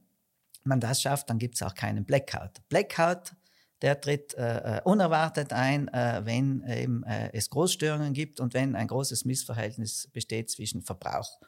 man 0.65 0.81
das 0.81 1.03
schafft, 1.03 1.31
dann 1.31 1.39
gibt 1.39 1.57
es 1.57 1.63
auch 1.63 1.75
keinen 1.75 2.05
Blackout. 2.05 2.67
Blackout, 2.69 3.35
der 3.83 4.01
tritt 4.01 4.35
äh, 4.35 4.79
äh, 4.79 4.83
unerwartet 4.83 5.53
ein, 5.53 5.89
äh, 5.89 6.23
wenn 6.25 6.65
eben, 6.69 7.03
es 7.05 7.51
Großstörungen 7.51 8.13
gibt 8.13 8.39
und 8.39 8.55
wenn 8.55 8.77
ein 8.77 8.87
großes 8.87 9.25
Missverhältnis 9.25 10.09
besteht 10.13 10.51
zwischen 10.51 10.83
Verbrauch 10.83 11.41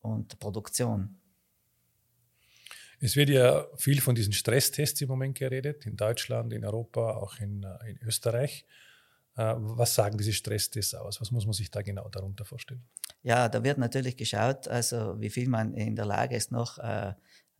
und 0.00 0.38
Produktion. 0.38 1.21
Es 3.04 3.16
wird 3.16 3.30
ja 3.30 3.66
viel 3.76 4.00
von 4.00 4.14
diesen 4.14 4.32
Stresstests 4.32 5.00
im 5.00 5.08
Moment 5.08 5.36
geredet, 5.36 5.86
in 5.86 5.96
Deutschland, 5.96 6.52
in 6.52 6.64
Europa, 6.64 7.16
auch 7.16 7.36
in, 7.40 7.64
äh, 7.64 7.90
in 7.90 7.98
Österreich. 8.06 8.64
Äh, 9.36 9.54
was 9.56 9.96
sagen 9.96 10.16
diese 10.16 10.32
Stresstests 10.32 10.94
aus? 10.94 11.20
Was 11.20 11.32
muss 11.32 11.44
man 11.44 11.52
sich 11.52 11.68
da 11.68 11.82
genau 11.82 12.08
darunter 12.08 12.44
vorstellen? 12.44 12.84
Ja, 13.24 13.48
da 13.48 13.64
wird 13.64 13.78
natürlich 13.78 14.16
geschaut, 14.16 14.68
also 14.68 15.20
wie 15.20 15.30
viel 15.30 15.48
man 15.48 15.74
in 15.74 15.96
der 15.96 16.04
Lage 16.04 16.36
ist, 16.36 16.52
noch 16.52 16.78
äh, 16.78 17.08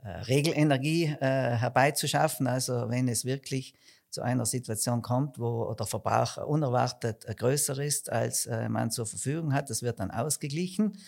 äh, 0.05 0.09
Regelenergie 0.09 1.07
äh, 1.07 1.57
herbeizuschaffen. 1.57 2.47
Also 2.47 2.89
wenn 2.89 3.09
es 3.09 3.25
wirklich 3.25 3.75
zu 4.11 4.23
einer 4.23 4.47
Situation 4.47 5.03
kommt, 5.03 5.41
wo 5.41 5.75
der 5.75 5.87
Verbrauch 5.87 6.37
unerwartet 6.37 7.27
größer 7.37 7.83
ist, 7.83 8.13
als 8.13 8.47
äh, 8.47 8.69
man 8.69 8.93
zur 8.93 9.07
Verfügung 9.07 9.55
hat, 9.55 9.71
das 9.71 9.83
wird 9.83 9.99
dann 9.99 10.13
ausgeglichen. 10.13 10.99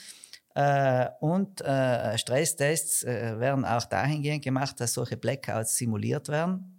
Äh, 0.55 1.09
und 1.21 1.61
äh, 1.63 2.17
Stresstests 2.17 3.03
äh, 3.03 3.39
werden 3.41 3.65
auch 3.65 3.85
dahingehend 3.85 4.45
gemacht, 4.45 4.81
dass 4.81 4.95
solche 4.95 5.17
Blackouts 5.17 5.77
simuliert 5.77 6.29
werden. 6.29 6.71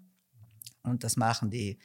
Und 0.85 1.03
das 1.03 1.17
machen 1.17 1.49
die, 1.49 1.79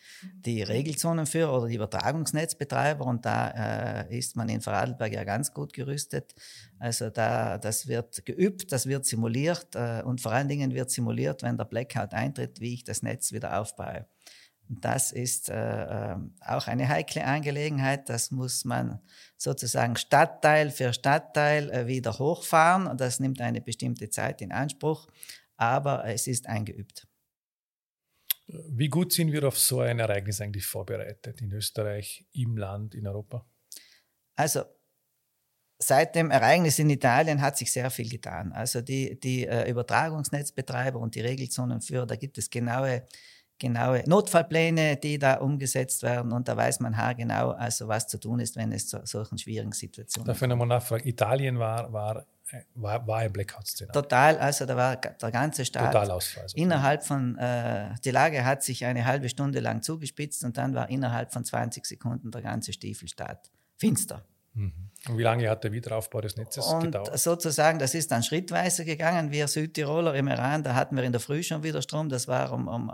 die 0.45 0.63
Regelzonenführer 0.63 1.57
oder 1.57 1.69
die 1.69 1.77
Übertragungsnetzbetreiber. 1.77 3.07
Und 3.07 3.25
da 3.25 4.03
äh, 4.03 4.19
ist 4.19 4.37
man 4.37 4.49
in 4.49 4.61
Vorarlberg 4.61 5.13
ja 5.13 5.25
ganz 5.25 5.53
gut 5.53 5.73
gerüstet. 5.73 6.35
Also 6.79 7.11
da, 7.11 7.59
das 7.59 7.89
wird 7.89 8.25
geübt, 8.27 8.73
das 8.73 8.87
wird 8.87 9.07
simuliert 9.07 9.75
äh, 9.75 10.03
und 10.05 10.21
vor 10.21 10.33
allen 10.33 10.49
Dingen 10.49 10.75
wird 10.75 10.91
simuliert, 10.91 11.43
wenn 11.43 11.57
der 11.57 11.65
Blackout 11.65 12.13
eintritt, 12.13 12.61
wie 12.61 12.75
ich 12.75 12.85
das 12.85 13.03
Netz 13.03 13.33
wieder 13.33 13.59
aufbaue. 13.59 14.07
Das 14.73 15.11
ist 15.11 15.49
äh, 15.49 16.13
ähm, 16.13 16.37
auch 16.41 16.69
eine 16.69 16.89
heikle 16.89 17.25
Angelegenheit. 17.25 18.09
Das 18.09 18.31
muss 18.31 18.65
man 18.65 19.01
sozusagen 19.37 19.97
Stadtteil 19.97 20.71
für 20.71 20.93
Stadtteil 20.93 21.71
äh, 21.71 21.87
wieder 21.89 22.17
hochfahren. 22.21 22.97
Das 22.97 23.19
nimmt 23.19 23.41
eine 23.41 23.61
bestimmte 23.61 24.11
Zeit 24.11 24.41
in 24.41 24.53
Anspruch, 24.53 25.09
aber 25.57 26.05
es 26.05 26.29
ist 26.29 26.47
eingeübt. 26.47 27.09
Wie 28.47 28.89
gut 28.89 29.13
sind 29.13 29.33
wir 29.33 29.43
auf 29.43 29.59
so 29.59 29.81
ein 29.81 29.99
Ereignis 29.99 30.41
eigentlich 30.41 30.67
vorbereitet 30.67 31.41
in 31.41 31.51
Österreich, 31.51 32.25
im 32.33 32.57
Land, 32.57 32.95
in 32.95 33.09
Europa? 33.09 33.45
Also 34.37 34.63
seit 35.79 36.15
dem 36.15 36.31
Ereignis 36.31 36.79
in 36.79 36.91
Italien 36.91 37.41
hat 37.41 37.59
sich 37.59 37.73
sehr 37.73 37.91
viel 37.91 38.09
getan. 38.09 38.53
Also 38.53 38.83
die, 38.83 39.19
die 39.19 39.49
äh, 39.49 39.69
Übertragungsnetzbetreiber 39.69 41.01
und 41.01 41.17
die 41.17 41.23
Regelzonenführer, 41.23 42.07
da 42.07 42.15
gibt 42.15 42.39
es 42.39 42.51
genaue 42.51 43.05
genaue 43.61 44.03
Notfallpläne, 44.07 44.97
die 44.97 45.19
da 45.19 45.35
umgesetzt 45.35 46.03
werden 46.03 46.33
und 46.33 46.49
da 46.49 46.57
weiß 46.57 46.81
man 46.81 46.97
haargenau, 46.97 47.51
also 47.51 47.87
was 47.87 48.09
zu 48.09 48.19
tun 48.19 48.41
ist, 48.41 48.57
wenn 48.57 48.73
es 48.73 48.89
zu 48.89 49.01
solchen 49.05 49.39
schwierigen 49.39 49.73
Situationen 49.73 50.27
Darf 50.27 50.43
ich 50.43 50.49
nochmal 50.49 50.67
nachfragen? 50.67 51.07
Italien 51.07 51.59
war, 51.59 51.93
war, 51.93 52.27
war, 52.75 53.07
war 53.07 53.19
ein 53.19 53.33
Blackout-Szenario? 53.33 54.01
Total, 54.01 54.39
also 54.39 54.67
da 54.67 54.77
war 54.77 54.97
der 54.97 55.31
ganze 55.31 55.65
Staat 55.65 55.93
Totalausfall. 55.93 56.43
Also. 56.45 56.57
Innerhalb 56.57 57.05
von, 57.05 57.39
äh, 57.39 57.95
die 58.05 58.11
Lage 58.11 58.45
hat 58.45 58.65
sich 58.65 58.85
eine 58.85 59.05
halbe 59.05 59.29
Stunde 59.29 59.61
lang 59.61 59.83
zugespitzt 59.83 60.43
und 60.43 60.57
dann 60.57 60.75
war 60.75 60.89
innerhalb 60.89 61.33
von 61.33 61.45
20 61.45 61.87
Sekunden 61.87 62.33
der 62.33 62.43
ganze 62.43 62.73
Stiefelstaat 62.73 63.51
finster. 63.77 64.25
Mhm. 64.53 64.91
Und 65.09 65.19
wie 65.19 65.23
lange 65.23 65.49
hat 65.49 65.65
der 65.65 65.73
Wiederaufbau 65.73 66.21
des 66.21 66.37
Netzes 66.37 66.67
und 66.67 66.85
gedauert? 66.85 67.19
Sozusagen, 67.19 67.79
das 67.79 67.95
ist 67.95 68.11
dann 68.11 68.23
schrittweise 68.23 68.85
gegangen. 68.85 69.31
Wir 69.31 69.49
Südtiroler 69.49 70.15
im 70.15 70.29
Iran, 70.29 70.63
da 70.63 70.75
hatten 70.75 70.97
wir 70.97 71.05
in 71.05 71.13
der 71.13 71.21
Früh 71.21 71.43
schon 71.43 71.63
wieder 71.63 71.81
Strom. 71.81 72.09
Das 72.09 72.29
war 72.29 72.53
um, 72.53 72.69
um 72.69 72.89
uh, 72.91 72.93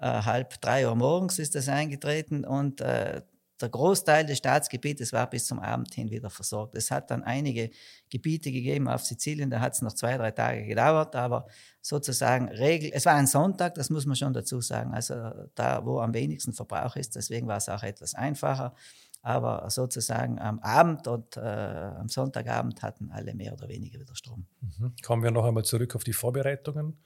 uh, 0.00 0.24
halb 0.24 0.60
drei 0.60 0.86
Uhr 0.86 0.94
morgens 0.94 1.38
ist 1.38 1.54
das 1.54 1.68
eingetreten 1.68 2.44
und 2.44 2.80
uh, 2.80 3.20
der 3.62 3.68
Großteil 3.68 4.26
des 4.26 4.38
Staatsgebietes 4.38 5.12
war 5.12 5.30
bis 5.30 5.46
zum 5.46 5.60
Abend 5.60 5.94
hin 5.94 6.10
wieder 6.10 6.30
versorgt. 6.30 6.74
Es 6.74 6.90
hat 6.90 7.10
dann 7.10 7.22
einige 7.22 7.70
Gebiete 8.10 8.50
gegeben 8.50 8.88
auf 8.88 9.04
Sizilien, 9.04 9.50
da 9.50 9.60
hat 9.60 9.74
es 9.74 9.82
noch 9.82 9.92
zwei, 9.92 10.16
drei 10.16 10.32
Tage 10.32 10.64
gedauert, 10.66 11.14
aber 11.14 11.46
sozusagen 11.80 12.48
Regel, 12.48 12.90
es 12.92 13.06
war 13.06 13.14
ein 13.14 13.28
Sonntag, 13.28 13.74
das 13.74 13.88
muss 13.88 14.04
man 14.04 14.16
schon 14.16 14.32
dazu 14.32 14.60
sagen, 14.60 14.92
also 14.92 15.14
da, 15.54 15.84
wo 15.86 16.00
am 16.00 16.12
wenigsten 16.12 16.52
Verbrauch 16.52 16.96
ist, 16.96 17.14
deswegen 17.14 17.46
war 17.46 17.58
es 17.58 17.68
auch 17.68 17.84
etwas 17.84 18.14
einfacher. 18.14 18.74
Aber 19.22 19.70
sozusagen 19.70 20.40
am 20.40 20.58
Abend 20.58 21.06
und 21.06 21.36
äh, 21.36 21.40
am 21.40 22.08
Sonntagabend 22.08 22.82
hatten 22.82 23.10
alle 23.12 23.34
mehr 23.34 23.52
oder 23.52 23.68
weniger 23.68 24.00
wieder 24.00 24.16
Strom. 24.16 24.46
Mhm. 24.60 24.94
Kommen 25.02 25.22
wir 25.22 25.30
noch 25.30 25.44
einmal 25.44 25.64
zurück 25.64 25.94
auf 25.94 26.02
die 26.02 26.12
Vorbereitungen. 26.12 26.98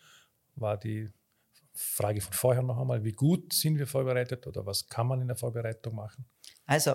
War 0.54 0.78
die 0.78 1.10
Frage 1.74 2.22
von 2.22 2.32
vorher 2.32 2.62
noch 2.62 2.78
einmal, 2.78 3.04
wie 3.04 3.12
gut 3.12 3.52
sind 3.52 3.78
wir 3.78 3.86
vorbereitet 3.86 4.46
oder 4.46 4.64
was 4.64 4.88
kann 4.88 5.06
man 5.06 5.20
in 5.20 5.28
der 5.28 5.36
Vorbereitung 5.36 5.94
machen? 5.94 6.24
Also 6.64 6.94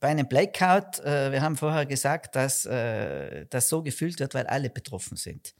bei 0.00 0.08
einem 0.08 0.26
Blackout, 0.26 1.00
äh, 1.00 1.30
wir 1.30 1.42
haben 1.42 1.56
vorher 1.56 1.86
gesagt, 1.86 2.34
dass 2.34 2.66
äh, 2.66 3.46
das 3.50 3.68
so 3.68 3.82
gefühlt 3.82 4.18
wird, 4.20 4.34
weil 4.34 4.46
alle 4.46 4.70
betroffen 4.70 5.16
sind. 5.16 5.54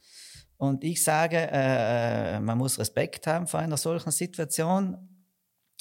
Und 0.57 0.83
ich 0.83 1.03
sage, 1.03 1.37
äh, 1.51 2.39
man 2.39 2.57
muss 2.57 2.79
Respekt 2.79 3.27
haben 3.27 3.47
vor 3.47 3.59
einer 3.59 3.77
solchen 3.77 4.11
Situation 4.11 4.97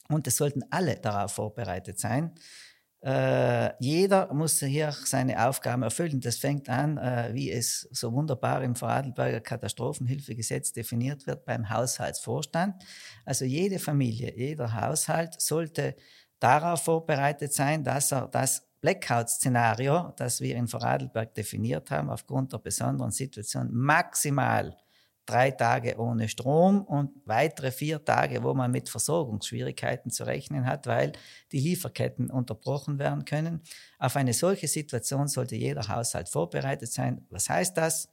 und 0.09 0.27
es 0.27 0.37
sollten 0.37 0.63
alle 0.71 0.97
darauf 0.97 1.33
vorbereitet 1.33 1.99
sein. 1.99 2.35
Äh, 3.05 3.75
jeder 3.81 4.33
muss 4.33 4.61
hier 4.61 4.93
seine 4.93 5.49
Aufgaben 5.49 5.83
erfüllen. 5.83 6.21
Das 6.21 6.37
fängt 6.37 6.69
an, 6.69 6.99
äh, 6.99 7.31
wie 7.33 7.51
es 7.51 7.89
so 7.91 8.13
wunderbar 8.13 8.63
im 8.63 8.77
Vorarlberger 8.77 9.41
Katastrophenhilfegesetz 9.41 10.73
definiert 10.73 11.27
wird, 11.27 11.45
beim 11.45 11.69
Haushaltsvorstand. 11.69 12.81
Also 13.25 13.45
jede 13.45 13.81
Familie, 13.81 14.33
jeder 14.37 14.73
Haushalt 14.73 15.41
sollte 15.41 15.97
darauf 16.39 16.85
vorbereitet 16.85 17.53
sein, 17.53 17.83
dass 17.83 18.13
er 18.13 18.29
das 18.29 18.69
Blackout-Szenario, 18.81 20.13
das 20.17 20.41
wir 20.41 20.55
in 20.55 20.69
Vorarlberg 20.69 21.35
definiert 21.35 21.91
haben, 21.91 22.09
aufgrund 22.09 22.53
der 22.53 22.59
besonderen 22.59 23.11
Situation 23.11 23.69
maximal 23.73 24.77
drei 25.27 25.51
Tage 25.51 25.99
ohne 25.99 26.29
Strom 26.29 26.83
und 26.83 27.11
weitere 27.25 27.71
vier 27.71 28.05
Tage, 28.05 28.43
wo 28.43 28.55
man 28.55 28.71
mit 28.71 28.89
Versorgungsschwierigkeiten 28.89 30.11
zu 30.11 30.25
rechnen 30.25 30.67
hat, 30.67 30.87
weil 30.87 31.13
die 31.53 31.61
Lieferketten 31.61 32.31
unterbrochen 32.31 32.99
werden 32.99 33.25
können. 33.25 33.63
Auf 33.99 34.17
eine 34.17 34.33
solche 34.33 34.69
Situation 34.69 35.29
sollte 35.29 35.55
jeder 35.57 35.87
Haushalt 35.89 36.29
vorbereitet 36.29 36.93
sein. 36.93 37.25
Was 37.31 37.49
heißt 37.49 37.77
das? 37.77 38.09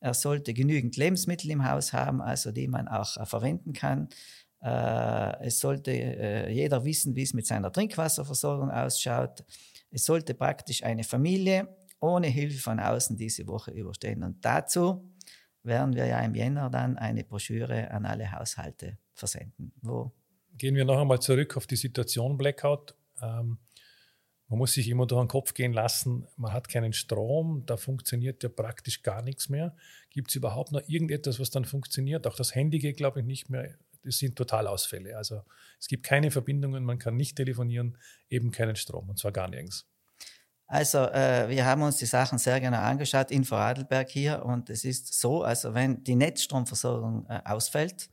Er 0.00 0.14
sollte 0.14 0.52
genügend 0.52 0.96
Lebensmittel 0.96 1.50
im 1.50 1.68
Haus 1.68 1.92
haben, 1.92 2.20
also 2.20 2.52
die 2.52 2.68
man 2.68 2.88
auch 2.88 3.16
äh, 3.16 3.24
verwenden 3.24 3.72
kann. 3.72 4.08
Äh, 4.62 5.46
es 5.46 5.60
sollte 5.60 5.92
äh, 5.92 6.52
jeder 6.52 6.84
wissen, 6.84 7.16
wie 7.16 7.22
es 7.22 7.34
mit 7.34 7.46
seiner 7.46 7.72
Trinkwasserversorgung 7.72 8.70
ausschaut. 8.70 9.44
Es 9.90 10.04
sollte 10.04 10.34
praktisch 10.34 10.84
eine 10.84 11.04
Familie 11.04 11.68
ohne 12.00 12.26
Hilfe 12.26 12.58
von 12.58 12.80
außen 12.80 13.16
diese 13.16 13.46
Woche 13.46 13.70
überstehen. 13.70 14.22
Und 14.22 14.44
dazu 14.44 15.10
werden 15.64 15.94
wir 15.94 16.06
ja 16.06 16.20
im 16.20 16.34
Jänner 16.34 16.70
dann 16.70 16.98
eine 16.98 17.24
Broschüre 17.24 17.90
an 17.90 18.06
alle 18.06 18.30
Haushalte 18.32 18.98
versenden. 19.14 19.72
Wo 19.82 20.12
Gehen 20.56 20.76
wir 20.76 20.84
noch 20.84 21.00
einmal 21.00 21.20
zurück 21.20 21.56
auf 21.56 21.66
die 21.66 21.76
Situation 21.76 22.36
Blackout. 22.36 22.94
Ähm, 23.20 23.58
man 24.48 24.58
muss 24.58 24.74
sich 24.74 24.88
immer 24.88 25.06
durch 25.06 25.22
den 25.22 25.28
Kopf 25.28 25.54
gehen 25.54 25.72
lassen, 25.72 26.28
man 26.36 26.52
hat 26.52 26.68
keinen 26.68 26.92
Strom, 26.92 27.64
da 27.66 27.76
funktioniert 27.76 28.42
ja 28.42 28.48
praktisch 28.48 29.02
gar 29.02 29.22
nichts 29.22 29.48
mehr. 29.48 29.74
Gibt 30.10 30.28
es 30.30 30.36
überhaupt 30.36 30.70
noch 30.70 30.82
irgendetwas, 30.86 31.40
was 31.40 31.50
dann 31.50 31.64
funktioniert? 31.64 32.26
Auch 32.26 32.36
das 32.36 32.54
Handy 32.54 32.78
geht, 32.78 32.98
glaube 32.98 33.20
ich, 33.20 33.26
nicht 33.26 33.50
mehr. 33.50 33.74
Das 34.04 34.18
sind 34.18 34.36
Totalausfälle. 34.36 35.16
Also 35.16 35.42
es 35.80 35.88
gibt 35.88 36.04
keine 36.04 36.30
Verbindungen, 36.30 36.84
man 36.84 36.98
kann 36.98 37.16
nicht 37.16 37.36
telefonieren, 37.36 37.98
eben 38.28 38.50
keinen 38.50 38.76
Strom 38.76 39.08
und 39.08 39.18
zwar 39.18 39.32
gar 39.32 39.48
nirgends. 39.48 39.88
Also 40.66 40.98
äh, 40.98 41.48
wir 41.48 41.66
haben 41.66 41.82
uns 41.82 41.98
die 41.98 42.06
Sachen 42.06 42.38
sehr 42.38 42.60
genau 42.60 42.78
angeschaut 42.80 43.30
in 43.30 43.44
Vorarlberg 43.44 44.08
hier 44.08 44.44
und 44.44 44.70
es 44.70 44.84
ist 44.84 45.18
so, 45.20 45.42
also 45.42 45.74
wenn 45.74 46.02
die 46.04 46.14
Netzstromversorgung 46.16 47.26
äh, 47.28 47.40
ausfällt, 47.44 48.08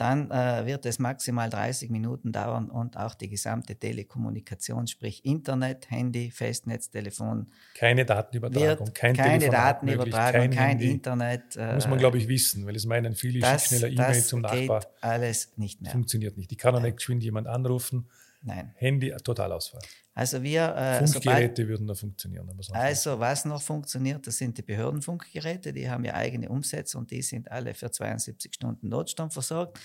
dann 0.00 0.30
äh, 0.30 0.64
wird 0.64 0.86
es 0.86 0.98
maximal 0.98 1.50
30 1.50 1.90
Minuten 1.90 2.32
dauern 2.32 2.70
und 2.70 2.96
auch 2.96 3.14
die 3.14 3.28
gesamte 3.28 3.76
Telekommunikation, 3.76 4.86
sprich 4.86 5.24
Internet, 5.24 5.90
Handy, 5.90 6.30
Festnetz, 6.30 6.90
Telefon. 6.90 7.48
Keine 7.74 8.06
Datenübertragung, 8.06 8.92
kein 8.94 9.14
keine 9.14 9.50
Datenübertragung, 9.50 10.40
möglich, 10.40 10.58
kein, 10.58 10.78
kein 10.78 10.80
Internet. 10.80 11.56
Äh, 11.56 11.74
muss 11.74 11.86
man, 11.86 11.98
glaube 11.98 12.16
ich, 12.16 12.28
wissen, 12.28 12.66
weil 12.66 12.76
es 12.76 12.86
meinen 12.86 13.14
viele, 13.14 13.40
das, 13.40 13.66
schneller 13.66 13.88
E-Mail 13.88 14.22
zum 14.22 14.40
Nachbar. 14.40 14.86
alles 15.02 15.52
nicht 15.56 15.82
mehr. 15.82 15.92
Funktioniert 15.92 16.36
nicht. 16.38 16.50
Ich 16.50 16.58
kann 16.58 16.74
auch 16.74 16.82
nicht 16.82 16.96
geschwind 16.96 17.22
jemand 17.22 17.46
anrufen. 17.46 18.08
Nein. 18.42 18.72
Handy, 18.76 19.14
Totalausfall. 19.22 19.80
Also 20.14 20.42
wir, 20.42 20.74
äh, 20.74 20.98
Funkgeräte 20.98 21.62
sobald, 21.62 21.68
würden 21.68 21.86
da 21.86 21.94
funktionieren. 21.94 22.50
also 22.72 23.20
was 23.20 23.44
noch 23.44 23.62
funktioniert, 23.62 24.26
das 24.26 24.38
sind 24.38 24.56
die 24.58 24.62
Behördenfunkgeräte, 24.62 25.72
die 25.72 25.88
haben 25.88 26.04
ja 26.04 26.14
eigene 26.14 26.48
Umsätze 26.48 26.98
und 26.98 27.10
die 27.10 27.22
sind 27.22 27.50
alle 27.50 27.74
für 27.74 27.90
72 27.90 28.54
Stunden 28.54 28.88
Notstrom 28.88 29.30
versorgt. 29.30 29.78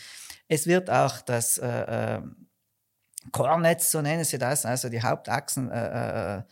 Es 0.48 0.68
wird 0.68 0.90
auch 0.90 1.22
das 1.22 1.58
äh, 1.58 2.16
äh, 2.18 2.22
Core-Netz, 3.32 3.92
so 3.92 4.02
nennen 4.02 4.24
sie 4.24 4.38
das, 4.38 4.66
also 4.66 4.90
die 4.90 5.02
Hauptachsen 5.02 5.70
äh, 5.70 6.38
äh 6.38 6.44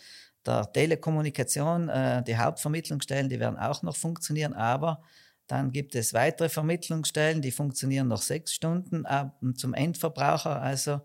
der 0.45 0.69
Telekommunikation, 0.73 1.87
äh, 1.87 2.21
die 2.21 2.37
Hauptvermittlungsstellen, 2.37 3.29
die 3.29 3.39
werden 3.39 3.57
auch 3.57 3.81
noch 3.81 3.95
funktionieren, 3.95 4.53
aber 4.53 5.01
dann 5.47 5.71
gibt 5.71 5.95
es 5.95 6.13
weitere 6.13 6.49
Vermittlungsstellen, 6.49 7.41
die 7.41 7.51
funktionieren 7.51 8.07
noch 8.07 8.21
sechs 8.21 8.53
Stunden 8.53 9.05
ab 9.05 9.39
zum 9.55 9.73
Endverbraucher. 9.73 10.61
Also 10.61 11.01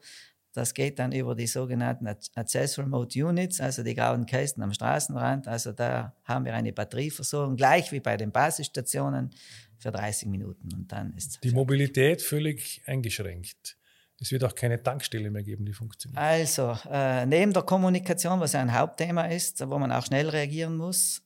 das 0.59 0.75
geht 0.75 0.99
dann 0.99 1.13
über 1.13 1.35
die 1.35 1.47
sogenannten 1.47 2.09
Access 2.35 2.79
Remote 2.79 3.25
Units, 3.25 3.61
also 3.61 3.83
die 3.85 3.95
grauen 3.95 4.27
Kästen 4.27 4.63
am 4.63 4.73
Straßenrand. 4.73 5.47
Also 5.47 5.73
da 5.73 6.15
haben 6.25 6.45
wir 6.45 6.55
eine 6.55 6.73
Batterieversorgung, 6.73 7.57
gleich 7.57 7.93
wie 7.93 8.01
bei 8.01 8.17
den 8.17 8.33
Basisstationen, 8.33 9.31
für 9.79 9.93
30 9.93 10.29
Minuten. 10.29 10.69
Und 10.75 10.91
dann 10.91 11.15
ist 11.15 11.39
die 11.45 11.53
Mobilität 11.53 12.21
völlig 12.21 12.83
eingeschränkt. 12.87 13.77
Es 14.21 14.33
wird 14.33 14.43
auch 14.43 14.55
keine 14.57 14.83
Tankstelle 14.83 15.31
mehr 15.31 15.45
geben, 15.45 15.65
die 15.65 15.73
funktioniert. 15.73 16.21
Also, 16.21 16.77
äh, 16.91 17.25
neben 17.25 17.53
der 17.53 17.63
Kommunikation, 17.63 18.41
was 18.41 18.57
ein 18.57 18.77
Hauptthema 18.77 19.27
ist, 19.27 19.61
wo 19.69 19.79
man 19.79 19.93
auch 19.93 20.05
schnell 20.05 20.29
reagieren 20.29 20.77
muss, 20.77 21.23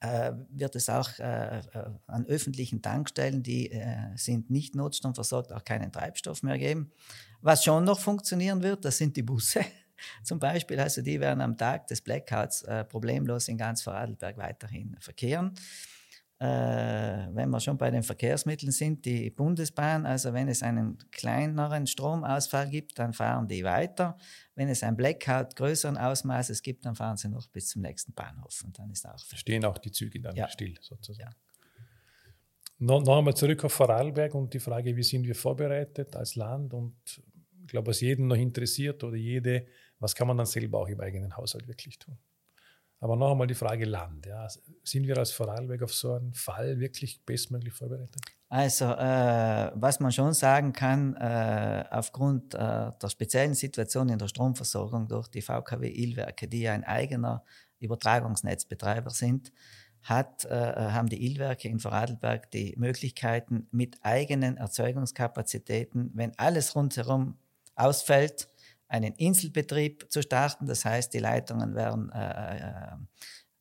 äh, 0.00 0.32
wird 0.48 0.76
es 0.76 0.88
auch 0.88 1.18
äh, 1.18 1.58
äh 1.58 1.62
an 2.06 2.24
öffentlichen 2.24 2.80
Tankstellen, 2.80 3.42
die 3.42 3.70
äh, 3.70 4.16
sind 4.16 4.48
nicht 4.48 4.74
notstromversorgt, 4.74 5.52
auch 5.52 5.62
keinen 5.62 5.92
Treibstoff 5.92 6.42
mehr 6.42 6.56
geben. 6.56 6.90
Was 7.42 7.64
schon 7.64 7.84
noch 7.84 7.98
funktionieren 7.98 8.62
wird, 8.62 8.84
das 8.84 8.98
sind 8.98 9.16
die 9.16 9.22
Busse 9.22 9.60
zum 10.24 10.38
Beispiel. 10.38 10.78
Also 10.78 11.02
die 11.02 11.20
werden 11.20 11.40
am 11.40 11.56
Tag 11.56 11.86
des 11.86 12.00
Blackouts 12.00 12.62
äh, 12.62 12.84
problemlos 12.84 13.48
in 13.48 13.56
ganz 13.56 13.82
Vorarlberg 13.82 14.36
weiterhin 14.36 14.96
verkehren. 15.00 15.54
Äh, 16.40 17.28
wenn 17.34 17.50
wir 17.50 17.60
schon 17.60 17.76
bei 17.76 17.90
den 17.90 18.02
Verkehrsmitteln 18.02 18.72
sind, 18.72 19.04
die 19.04 19.28
Bundesbahn, 19.28 20.06
also 20.06 20.32
wenn 20.32 20.48
es 20.48 20.62
einen 20.62 20.96
kleineren 21.10 21.86
Stromausfall 21.86 22.70
gibt, 22.70 22.98
dann 22.98 23.12
fahren 23.12 23.46
die 23.46 23.62
weiter. 23.62 24.16
Wenn 24.54 24.70
es 24.70 24.82
ein 24.82 24.96
Blackout 24.96 25.54
größeren 25.56 25.98
Ausmaßes 25.98 26.62
gibt, 26.62 26.86
dann 26.86 26.94
fahren 26.94 27.18
sie 27.18 27.28
noch 27.28 27.46
bis 27.48 27.68
zum 27.68 27.82
nächsten 27.82 28.14
Bahnhof 28.14 28.62
und 28.64 28.78
dann 28.78 28.90
ist 28.90 29.06
auch 29.06 29.18
Stehen 29.18 29.66
auch 29.66 29.76
die 29.76 29.92
Züge 29.92 30.18
dann 30.18 30.34
ja. 30.34 30.48
still 30.48 30.78
sozusagen. 30.80 31.30
Ja. 31.30 31.36
Noch, 32.78 33.04
noch 33.04 33.18
einmal 33.18 33.36
zurück 33.36 33.62
auf 33.64 33.74
Vorarlberg 33.74 34.34
und 34.34 34.54
die 34.54 34.60
Frage, 34.60 34.96
wie 34.96 35.02
sind 35.02 35.26
wir 35.26 35.34
vorbereitet 35.34 36.16
als 36.16 36.36
Land 36.36 36.72
und 36.72 36.94
glaube, 37.70 37.88
was 37.88 38.00
jeden 38.00 38.26
noch 38.26 38.36
interessiert 38.36 39.02
oder 39.04 39.16
jede, 39.16 39.66
was 39.98 40.14
kann 40.14 40.28
man 40.28 40.36
dann 40.36 40.46
selber 40.46 40.78
auch 40.78 40.88
im 40.88 41.00
eigenen 41.00 41.36
Haushalt 41.36 41.66
wirklich 41.66 41.98
tun? 41.98 42.18
Aber 43.02 43.16
noch 43.16 43.30
einmal 43.30 43.46
die 43.46 43.54
Frage 43.54 43.86
Land. 43.86 44.26
Ja. 44.26 44.46
Sind 44.84 45.06
wir 45.06 45.16
als 45.16 45.32
Vorarlberg 45.32 45.82
auf 45.82 45.94
so 45.94 46.12
einen 46.12 46.34
Fall 46.34 46.78
wirklich 46.78 47.24
bestmöglich 47.24 47.72
vorbereitet? 47.72 48.20
Also, 48.50 48.84
äh, 48.84 49.70
was 49.74 50.00
man 50.00 50.12
schon 50.12 50.34
sagen 50.34 50.72
kann, 50.74 51.16
äh, 51.16 51.84
aufgrund 51.90 52.52
äh, 52.54 52.58
der 53.00 53.08
speziellen 53.08 53.54
Situation 53.54 54.10
in 54.10 54.18
der 54.18 54.28
Stromversorgung 54.28 55.08
durch 55.08 55.28
die 55.28 55.40
VKW 55.40 55.88
Ilwerke, 55.88 56.46
die 56.46 56.62
ja 56.62 56.74
ein 56.74 56.84
eigener 56.84 57.42
Übertragungsnetzbetreiber 57.78 59.10
sind, 59.10 59.50
hat, 60.02 60.44
äh, 60.44 60.50
haben 60.50 61.08
die 61.08 61.24
Ilwerke 61.24 61.68
in 61.68 61.78
Vorarlberg 61.78 62.50
die 62.50 62.74
Möglichkeiten, 62.76 63.66
mit 63.70 63.98
eigenen 64.02 64.58
Erzeugungskapazitäten, 64.58 66.10
wenn 66.14 66.38
alles 66.38 66.74
rundherum 66.74 67.38
ausfällt, 67.80 68.48
einen 68.88 69.14
Inselbetrieb 69.14 70.10
zu 70.10 70.22
starten. 70.22 70.66
Das 70.66 70.84
heißt, 70.84 71.14
die 71.14 71.18
Leitungen 71.18 71.74
werden 71.74 72.10
äh, 72.12 72.58
äh, 72.58 72.96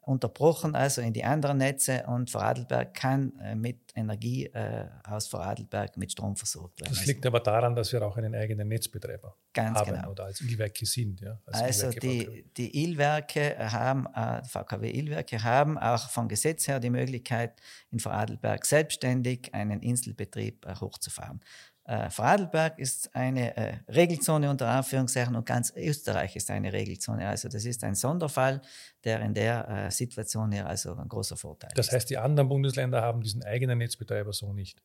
unterbrochen, 0.01 0.75
also 0.75 1.01
in 1.01 1.13
die 1.13 1.23
anderen 1.23 1.57
Netze 1.57 2.05
und 2.07 2.31
Vorarlberg 2.31 2.93
kann 2.93 3.37
äh, 3.39 3.55
mit 3.55 3.88
Energie 3.99 4.45
äh, 4.47 4.85
aus 5.03 5.27
Vorarlberg 5.27 5.97
mit 5.97 6.11
Strom 6.11 6.35
versorgt 6.35 6.81
werden. 6.81 6.93
Das 6.93 7.05
liegt 7.05 7.25
aber 7.25 7.39
daran, 7.39 7.75
dass 7.75 7.91
wir 7.91 8.01
auch 8.01 8.17
einen 8.17 8.33
eigenen 8.33 8.67
Netzbetreiber 8.67 9.35
Ganz 9.53 9.77
haben 9.77 9.93
genau. 9.93 10.11
oder 10.11 10.25
als 10.25 10.41
Ilwerke 10.41 10.85
sind. 10.85 11.21
Ja, 11.21 11.39
als 11.45 11.83
also 11.83 11.99
die, 11.99 12.45
die 12.57 12.83
Ilwerke 12.83 13.71
haben, 13.71 14.07
äh, 14.13 14.43
VKW 14.43 14.89
Ilwerke 14.89 15.43
haben 15.43 15.77
auch 15.77 16.09
von 16.09 16.27
Gesetz 16.27 16.67
her 16.67 16.79
die 16.79 16.89
Möglichkeit, 16.89 17.61
in 17.91 17.99
Vorarlberg 17.99 18.65
selbstständig 18.65 19.53
einen 19.53 19.81
Inselbetrieb 19.81 20.65
äh, 20.65 20.75
hochzufahren. 20.75 21.41
Äh, 21.89 22.11
Vorarlberg 22.11 22.77
ist 22.77 23.15
eine 23.15 23.57
äh, 23.57 23.77
Regelzone 23.87 24.47
unter 24.47 24.67
Anführungszeichen 24.67 25.35
und 25.35 25.43
ganz 25.47 25.73
Österreich 25.75 26.35
ist 26.35 26.51
eine 26.51 26.71
Regelzone. 26.71 27.27
Also 27.27 27.49
das 27.49 27.65
ist 27.65 27.83
ein 27.83 27.95
Sonderfall, 27.95 28.61
der 29.03 29.21
in 29.21 29.33
der 29.33 29.67
äh, 29.67 29.91
Situation 29.91 30.51
hier 30.51 30.67
also 30.67 30.95
ein 30.95 31.07
großer 31.09 31.35
Vorteil 31.35 31.71
das 31.73 31.87
ist. 31.87 31.91
Das 31.91 31.95
heißt, 31.95 32.09
die 32.11 32.19
anderen 32.19 32.47
Bundesländer 32.47 33.01
haben 33.01 33.21
diesen 33.21 33.43
eigenen 33.43 33.79
Netzbetreiber 33.89 34.33
so 34.33 34.53
nicht. 34.53 34.81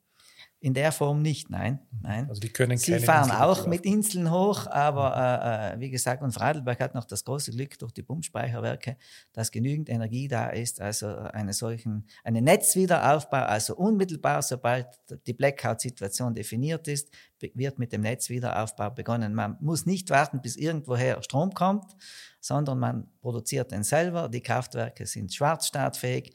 In 0.61 0.73
der 0.73 0.93
Form 0.93 1.21
nicht, 1.21 1.51
nein. 1.51 1.81
nein. 2.01 2.27
Also 2.29 2.41
die 2.41 2.49
können 2.49 2.79
Sie 2.79 2.99
fahren 2.99 3.25
Inseln 3.25 3.43
auch 3.43 3.67
mit 3.67 3.85
Inseln 3.85 4.31
hoch, 4.31 4.67
aber 4.67 5.15
äh, 5.15 5.75
äh, 5.75 5.81
wie 5.81 5.91
gesagt, 5.91 6.23
und 6.23 6.33
Vorarlberg 6.33 6.81
hat 6.81 6.95
noch 6.95 7.05
das 7.05 7.23
große 7.25 7.51
Glück 7.51 7.79
durch 7.79 7.93
die 7.93 8.03
Pumpspeicherwerke, 8.03 8.97
dass 9.33 9.51
genügend 9.51 9.91
Energie 9.91 10.27
da 10.27 10.49
ist, 10.49 10.81
also 10.81 11.09
eine 11.09 11.53
solchen, 11.53 12.07
einen 12.25 12.45
Netzwiederaufbau, 12.45 13.43
also 13.43 13.77
unmittelbar, 13.77 14.41
sobald 14.41 14.87
die 15.27 15.35
Blackout-Situation 15.35 16.35
definiert 16.35 16.89
ist, 16.89 17.11
wird 17.53 17.79
mit 17.79 17.93
dem 17.93 18.01
Netzwiederaufbau 18.01 18.91
begonnen. 18.91 19.35
Man 19.35 19.59
muss 19.61 19.85
nicht 19.85 20.09
warten, 20.09 20.41
bis 20.41 20.57
irgendwoher 20.57 21.23
Strom 21.23 21.53
kommt, 21.53 21.95
sondern 22.41 22.79
man 22.79 23.07
produziert 23.21 23.71
den 23.71 23.83
selber. 23.85 24.31
Die 24.31 24.41
Kraftwerke 24.41 25.05
sind 25.05 25.35
schwarzstartfähig 25.35 26.33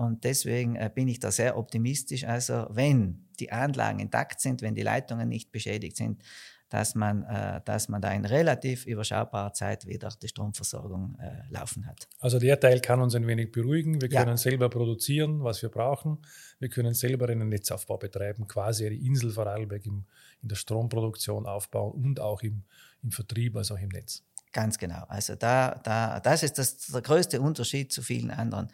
und 0.00 0.24
deswegen 0.24 0.76
äh, 0.76 0.90
bin 0.92 1.08
ich 1.08 1.20
da 1.20 1.30
sehr 1.30 1.58
optimistisch. 1.58 2.24
Also 2.24 2.66
wenn 2.70 3.28
die 3.38 3.52
Anlagen 3.52 4.00
intakt 4.00 4.40
sind, 4.40 4.62
wenn 4.62 4.74
die 4.74 4.82
Leitungen 4.82 5.28
nicht 5.28 5.52
beschädigt 5.52 5.98
sind, 5.98 6.22
dass 6.70 6.94
man, 6.94 7.24
äh, 7.24 7.60
dass 7.66 7.90
man 7.90 8.00
da 8.00 8.10
in 8.12 8.24
relativ 8.24 8.86
überschaubarer 8.86 9.52
Zeit 9.52 9.86
wieder 9.86 10.08
die 10.22 10.28
Stromversorgung 10.28 11.18
äh, 11.20 11.42
laufen 11.52 11.86
hat. 11.86 12.08
Also 12.18 12.38
der 12.38 12.58
Teil 12.58 12.80
kann 12.80 13.02
uns 13.02 13.14
ein 13.14 13.26
wenig 13.26 13.52
beruhigen. 13.52 14.00
Wir 14.00 14.08
können 14.08 14.28
ja. 14.28 14.36
selber 14.38 14.70
produzieren, 14.70 15.44
was 15.44 15.60
wir 15.60 15.68
brauchen. 15.68 16.18
Wir 16.60 16.70
können 16.70 16.94
selber 16.94 17.28
einen 17.28 17.50
Netzaufbau 17.50 17.98
betreiben, 17.98 18.46
quasi 18.46 18.86
eine 18.86 18.94
Insel 18.94 19.30
Vorarlberg 19.32 19.84
im, 19.84 20.06
in 20.40 20.48
der 20.48 20.56
Stromproduktion 20.56 21.44
aufbauen 21.44 21.92
und 21.92 22.20
auch 22.20 22.40
im, 22.42 22.62
im 23.02 23.10
Vertrieb, 23.10 23.54
also 23.56 23.74
auch 23.74 23.80
im 23.80 23.90
Netz. 23.90 24.22
Ganz 24.52 24.78
genau. 24.78 25.04
Also 25.08 25.36
da, 25.36 25.80
da, 25.84 26.18
das 26.18 26.42
ist 26.42 26.58
das, 26.58 26.86
der 26.88 27.02
größte 27.02 27.40
Unterschied 27.40 27.92
zu 27.92 28.02
vielen 28.02 28.30
anderen 28.30 28.68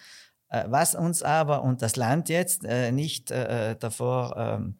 was 0.48 0.94
uns 0.94 1.22
aber 1.22 1.62
und 1.62 1.82
das 1.82 1.96
Land 1.96 2.28
jetzt 2.28 2.64
äh, 2.64 2.92
nicht 2.92 3.30
äh, 3.30 3.76
davor 3.76 4.36
ähm, 4.36 4.78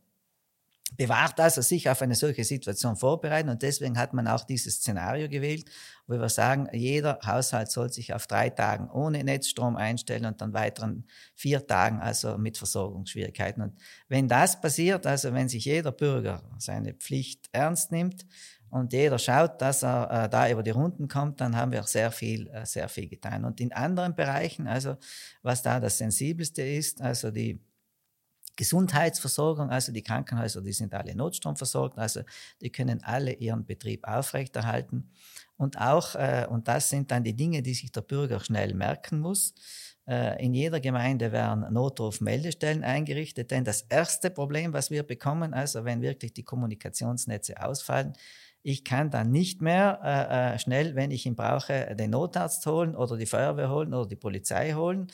bewahrt, 0.97 1.41
also 1.41 1.61
sich 1.61 1.91
auf 1.91 2.01
eine 2.03 2.15
solche 2.15 2.45
Situation 2.45 2.97
vorbereiten. 2.97 3.49
Und 3.49 3.63
deswegen 3.63 3.99
hat 3.99 4.15
man 4.15 4.29
auch 4.29 4.45
dieses 4.45 4.77
Szenario 4.77 5.29
gewählt, 5.29 5.69
wo 6.07 6.15
wir 6.15 6.29
sagen, 6.29 6.69
jeder 6.73 7.19
Haushalt 7.25 7.71
soll 7.71 7.93
sich 7.93 8.15
auf 8.15 8.27
drei 8.27 8.51
Tagen 8.51 8.89
ohne 8.91 9.23
Netzstrom 9.25 9.77
einstellen 9.77 10.25
und 10.25 10.41
dann 10.41 10.53
weiteren 10.53 11.05
vier 11.35 11.67
Tagen, 11.67 12.01
also 12.01 12.39
mit 12.39 12.57
Versorgungsschwierigkeiten. 12.57 13.63
Und 13.63 13.79
wenn 14.09 14.29
das 14.29 14.61
passiert, 14.61 15.07
also 15.07 15.35
wenn 15.35 15.49
sich 15.49 15.65
jeder 15.65 15.93
Bürger 15.93 16.43
seine 16.59 16.95
Pflicht 16.95 17.49
ernst 17.53 17.93
nimmt, 17.93 18.25
und 18.71 18.93
jeder 18.93 19.19
schaut, 19.19 19.61
dass 19.61 19.83
er 19.83 20.25
äh, 20.25 20.29
da 20.29 20.51
über 20.51 20.63
die 20.63 20.71
Runden 20.71 21.09
kommt, 21.09 21.41
dann 21.41 21.57
haben 21.57 21.73
wir 21.73 21.83
sehr 21.85 22.11
viel, 22.11 22.49
äh, 22.49 22.67
sehr 22.67 22.89
viel 22.89 23.09
getan. 23.09 23.45
Und 23.45 23.61
in 23.61 23.73
anderen 23.73 24.15
Bereichen, 24.15 24.67
also 24.67 24.97
was 25.43 25.63
da 25.63 25.81
das 25.81 25.99
Sensibelste 25.99 26.63
ist, 26.63 27.01
also 27.01 27.31
die 27.31 27.61
Gesundheitsversorgung, 28.57 29.71
also 29.71 29.93
die 29.93 30.03
Krankenhäuser, 30.03 30.63
die 30.63 30.73
sind 30.73 30.95
alle 30.95 31.15
notstromversorgt, 31.15 31.99
also 31.99 32.23
die 32.61 32.71
können 32.71 33.03
alle 33.05 33.35
ihren 33.35 33.67
Betrieb 33.67 34.09
aufrechterhalten. 34.09 35.11
Und 35.59 35.79
auch, 35.79 36.15
äh, 36.15 36.47
und 36.49 36.67
das 36.67 36.89
sind 36.89 37.11
dann 37.11 37.23
die 37.23 37.37
Dinge, 37.37 37.63
die 37.63 37.75
sich 37.75 37.93
der 37.93 38.01
Bürger 38.01 38.41
schnell 38.41 38.75
merken 38.75 39.21
muss, 39.21 39.55
äh, 40.09 40.43
in 40.45 40.55
jeder 40.55 40.81
Gemeinde 40.81 41.33
werden 41.33 41.73
Notrufmeldestellen 41.73 42.85
eingerichtet, 42.85 43.51
denn 43.51 43.65
das 43.65 43.83
erste 43.83 44.31
Problem, 44.31 44.73
was 44.73 44.91
wir 44.91 45.03
bekommen, 45.03 45.53
also 45.53 45.85
wenn 45.85 46.01
wirklich 46.01 46.33
die 46.33 46.45
Kommunikationsnetze 46.45 47.63
ausfallen, 47.63 48.13
ich 48.69 48.83
kann 48.83 49.11
dann 49.11 49.31
nicht 49.31 49.63
mehr 49.63 50.01
äh, 50.03 50.55
äh, 50.55 50.59
schnell, 50.59 50.97
wenn 50.97 51.13
ich 51.13 51.25
ihn 51.25 51.37
brauche, 51.37 51.95
den 51.95 52.11
Notarzt 52.11 52.67
holen 52.67 52.97
oder 52.97 53.17
die 53.17 53.27
Feuerwehr 53.27 53.71
holen 53.71 53.95
oder 53.95 54.09
die 54.09 54.17
Polizei 54.17 54.73
holen, 54.73 55.07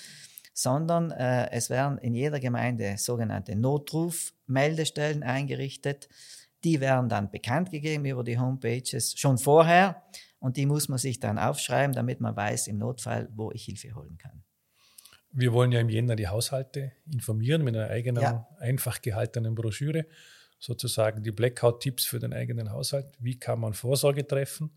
sondern 0.55 1.11
äh, 1.11 1.51
es 1.51 1.69
werden 1.69 1.99
in 1.99 2.15
jeder 2.15 2.41
Gemeinde 2.41 2.95
sogenannte 2.97 3.55
Notrufmeldestellen 3.55 5.23
eingerichtet. 5.23 6.09
Die 6.65 6.81
werden 6.81 7.11
dann 7.11 7.31
bekannt 7.31 7.71
gegeben 7.71 8.07
über 8.07 8.25
die 8.25 8.39
Homepages 8.39 9.19
schon 9.19 9.37
vorher 9.37 10.03
und 10.39 10.57
die 10.57 10.65
muss 10.65 10.89
man 10.89 10.99
sich 10.99 11.21
dann 11.21 11.39
aufschreiben, 11.39 11.95
damit 11.95 12.23
man 12.23 12.35
weiß 12.35 12.69
im 12.69 12.79
Notfall, 12.79 13.29
wo 13.35 13.53
ich 13.53 13.67
Hilfe 13.67 13.95
holen 13.95 14.17
kann. 14.17 14.43
Wir 15.31 15.53
wollen 15.53 15.73
ja 15.73 15.81
im 15.81 15.91
Jänner 15.91 16.17
die 16.17 16.29
Haushalte 16.29 16.93
informieren 17.05 17.65
mit 17.65 17.77
einer 17.77 17.91
eigenen, 17.91 18.23
ja. 18.23 18.49
einfach 18.61 19.03
gehaltenen 19.03 19.55
Broschüre, 19.55 20.07
sozusagen 20.63 21.25
die 21.25 21.33
Blackout-Tipps 21.33 22.07
für 22.07 22.21
den 22.21 22.33
eigenen 22.33 22.71
Haushalt. 22.71 23.07
Wie 23.19 23.37
kann 23.37 23.59
man 23.59 23.75
Vorsorge 23.75 24.25
treffen? 24.25 24.71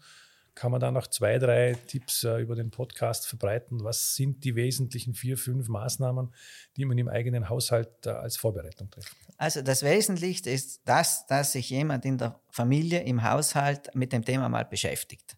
Kann 0.55 0.71
man 0.71 0.79
da 0.79 0.89
noch 0.89 1.07
zwei, 1.07 1.37
drei 1.37 1.77
Tipps 1.85 2.23
äh, 2.23 2.39
über 2.39 2.55
den 2.55 2.71
Podcast 2.71 3.27
verbreiten? 3.27 3.83
Was 3.83 4.15
sind 4.15 4.43
die 4.43 4.55
wesentlichen 4.55 5.13
vier, 5.13 5.37
fünf 5.37 5.67
Maßnahmen, 5.67 6.33
die 6.75 6.85
man 6.85 6.97
im 6.97 7.07
eigenen 7.07 7.49
Haushalt 7.49 7.89
äh, 8.05 8.09
als 8.09 8.37
Vorbereitung 8.37 8.89
treffen 8.89 9.15
kann? 9.19 9.35
Also 9.37 9.61
das 9.61 9.83
Wesentlichste 9.83 10.49
ist 10.49 10.81
das, 10.85 11.27
dass 11.27 11.51
sich 11.51 11.69
jemand 11.69 12.05
in 12.05 12.17
der 12.17 12.39
Familie, 12.49 13.03
im 13.03 13.21
Haushalt 13.21 13.93
mit 13.93 14.11
dem 14.11 14.25
Thema 14.25 14.49
mal 14.49 14.65
beschäftigt. 14.65 15.35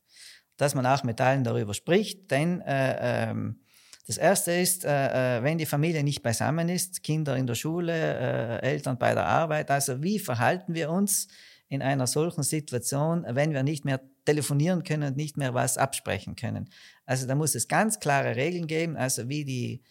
Dass 0.55 0.75
man 0.75 0.85
auch 0.85 1.03
mit 1.03 1.19
allen 1.19 1.43
darüber 1.43 1.73
spricht, 1.73 2.31
denn 2.31 2.61
äh, 2.61 3.31
ähm, 3.31 3.59
das 4.07 4.17
erste 4.17 4.53
ist, 4.53 4.85
äh, 4.85 5.37
äh, 5.37 5.43
wenn 5.43 5.57
die 5.57 5.65
Familie 5.65 6.01
nicht 6.01 6.23
beisammen 6.23 6.69
ist, 6.69 7.03
Kinder 7.03 7.35
in 7.35 7.45
der 7.45 7.55
Schule, 7.55 7.93
äh, 7.93 8.61
Eltern 8.61 8.97
bei 8.97 9.13
der 9.13 9.25
Arbeit, 9.25 9.69
also 9.69 10.01
wie 10.01 10.17
verhalten 10.17 10.73
wir 10.73 10.89
uns 10.89 11.27
in 11.67 11.81
einer 11.81 12.07
solchen 12.07 12.43
Situation, 12.43 13.25
wenn 13.27 13.51
wir 13.51 13.63
nicht 13.63 13.83
mehr 13.83 13.99
telefonieren 14.23 14.83
können 14.83 15.09
und 15.09 15.17
nicht 15.17 15.35
mehr 15.35 15.53
was 15.53 15.77
absprechen 15.77 16.37
können. 16.37 16.69
Also 17.05 17.27
da 17.27 17.35
muss 17.35 17.53
es 17.53 17.67
ganz 17.67 17.99
klare 17.99 18.37
Regeln 18.37 18.67
geben, 18.67 18.95
also 18.95 19.27
wie 19.27 19.43
die, 19.43 19.83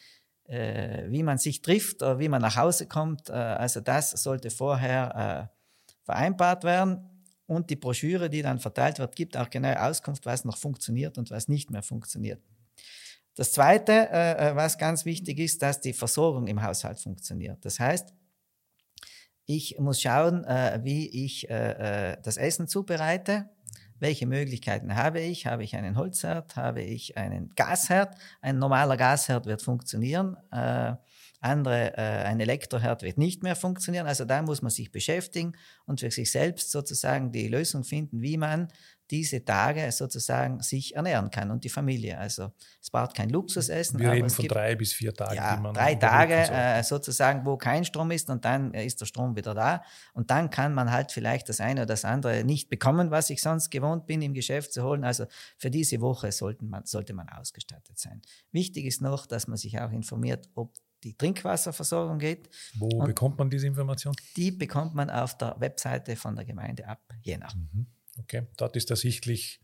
äh, 0.44 1.10
wie 1.10 1.22
man 1.22 1.36
sich 1.36 1.60
trifft 1.60 2.02
oder 2.02 2.18
wie 2.18 2.30
man 2.30 2.40
nach 2.40 2.56
Hause 2.56 2.86
kommt. 2.86 3.28
Äh, 3.28 3.34
also 3.34 3.80
das 3.80 4.12
sollte 4.12 4.48
vorher 4.48 5.50
vereinbart 6.04 6.64
werden. 6.64 7.10
Und 7.46 7.68
die 7.68 7.76
Broschüre, 7.76 8.30
die 8.30 8.42
dann 8.42 8.58
verteilt 8.58 8.98
wird, 8.98 9.14
gibt 9.14 9.36
auch 9.36 9.50
genaue 9.50 9.80
Auskunft, 9.80 10.24
was 10.24 10.44
noch 10.44 10.56
funktioniert 10.56 11.18
und 11.18 11.30
was 11.30 11.48
nicht 11.48 11.70
mehr 11.70 11.82
funktioniert. 11.82 12.40
Das 13.36 13.52
Zweite, 13.52 13.92
äh, 14.10 14.48
äh, 14.50 14.56
was 14.56 14.78
ganz 14.78 15.04
wichtig 15.04 15.38
ist, 15.38 15.60
dass 15.62 15.80
die 15.80 15.92
Versorgung 15.92 16.46
im 16.46 16.62
Haushalt 16.62 16.98
funktioniert. 16.98 17.64
Das 17.64 17.78
heißt, 17.78 18.14
ich 19.44 19.78
muss 19.78 20.00
schauen, 20.00 20.42
äh, 20.44 20.80
wie 20.82 21.24
ich 21.24 21.48
äh, 21.48 22.12
äh, 22.12 22.16
das 22.22 22.38
Essen 22.38 22.66
zubereite. 22.66 23.50
Welche 23.98 24.26
Möglichkeiten 24.26 24.96
habe 24.96 25.20
ich? 25.20 25.46
Habe 25.46 25.64
ich 25.64 25.76
einen 25.76 25.96
Holzherd? 25.96 26.56
Habe 26.56 26.82
ich 26.82 27.16
einen 27.16 27.54
Gasherd? 27.54 28.14
Ein 28.40 28.58
normaler 28.58 28.96
Gasherd 28.96 29.46
wird 29.46 29.62
funktionieren. 29.62 30.36
Äh, 30.50 30.94
andere, 31.40 31.96
ein 31.96 32.40
Elektroherd 32.40 33.02
wird 33.02 33.18
nicht 33.18 33.42
mehr 33.42 33.54
funktionieren. 33.54 34.06
Also 34.06 34.24
da 34.24 34.42
muss 34.42 34.62
man 34.62 34.70
sich 34.70 34.90
beschäftigen 34.90 35.52
und 35.84 36.00
für 36.00 36.10
sich 36.10 36.32
selbst 36.32 36.72
sozusagen 36.72 37.30
die 37.30 37.46
Lösung 37.46 37.84
finden, 37.84 38.20
wie 38.20 38.36
man 38.36 38.68
diese 39.10 39.44
Tage 39.44 39.90
sozusagen 39.92 40.60
sich 40.62 40.96
ernähren 40.96 41.30
kann 41.30 41.50
und 41.50 41.64
die 41.64 41.68
Familie. 41.68 42.18
Also 42.18 42.52
es 42.80 42.90
braucht 42.90 43.14
kein 43.14 43.30
Luxusessen. 43.30 43.98
Wir 43.98 44.10
reden 44.10 44.30
von 44.30 44.46
drei 44.46 44.74
bis 44.74 44.92
vier 44.92 45.14
Tagen. 45.14 45.36
Ja, 45.36 45.72
drei 45.72 45.94
Tage 45.94 46.34
äh, 46.34 46.82
sozusagen, 46.82 47.44
wo 47.44 47.56
kein 47.56 47.84
Strom 47.84 48.10
ist 48.10 48.28
und 48.30 48.44
dann 48.44 48.74
ist 48.74 49.00
der 49.00 49.06
Strom 49.06 49.36
wieder 49.36 49.54
da. 49.54 49.82
Und 50.12 50.30
dann 50.30 50.50
kann 50.50 50.74
man 50.74 50.90
halt 50.90 51.12
vielleicht 51.12 51.48
das 51.48 51.60
eine 51.60 51.82
oder 51.82 51.86
das 51.86 52.04
andere 52.04 52.44
nicht 52.44 52.68
bekommen, 52.68 53.10
was 53.10 53.30
ich 53.30 53.40
sonst 53.40 53.70
gewohnt 53.70 54.06
bin, 54.06 54.22
im 54.22 54.34
Geschäft 54.34 54.72
zu 54.72 54.82
holen. 54.82 55.04
Also 55.04 55.26
für 55.56 55.70
diese 55.70 56.00
Woche 56.00 56.30
man, 56.60 56.84
sollte 56.84 57.14
man 57.14 57.28
ausgestattet 57.28 57.98
sein. 57.98 58.22
Wichtig 58.52 58.86
ist 58.86 59.02
noch, 59.02 59.26
dass 59.26 59.46
man 59.46 59.56
sich 59.56 59.78
auch 59.80 59.92
informiert, 59.92 60.48
ob 60.54 60.74
die 61.04 61.16
Trinkwasserversorgung 61.16 62.18
geht. 62.18 62.48
Wo 62.74 62.88
und 62.88 63.06
bekommt 63.06 63.38
man 63.38 63.50
diese 63.50 63.66
Information? 63.66 64.14
Die 64.36 64.50
bekommt 64.50 64.94
man 64.94 65.10
auf 65.10 65.36
der 65.38 65.54
Webseite 65.58 66.16
von 66.16 66.34
der 66.34 66.44
Gemeinde 66.44 66.88
ab 66.88 67.00
Jena. 67.22 67.48
Mhm. 67.54 67.86
Okay, 68.18 68.46
dort 68.56 68.76
ist 68.76 68.90
ersichtlich, 68.90 69.60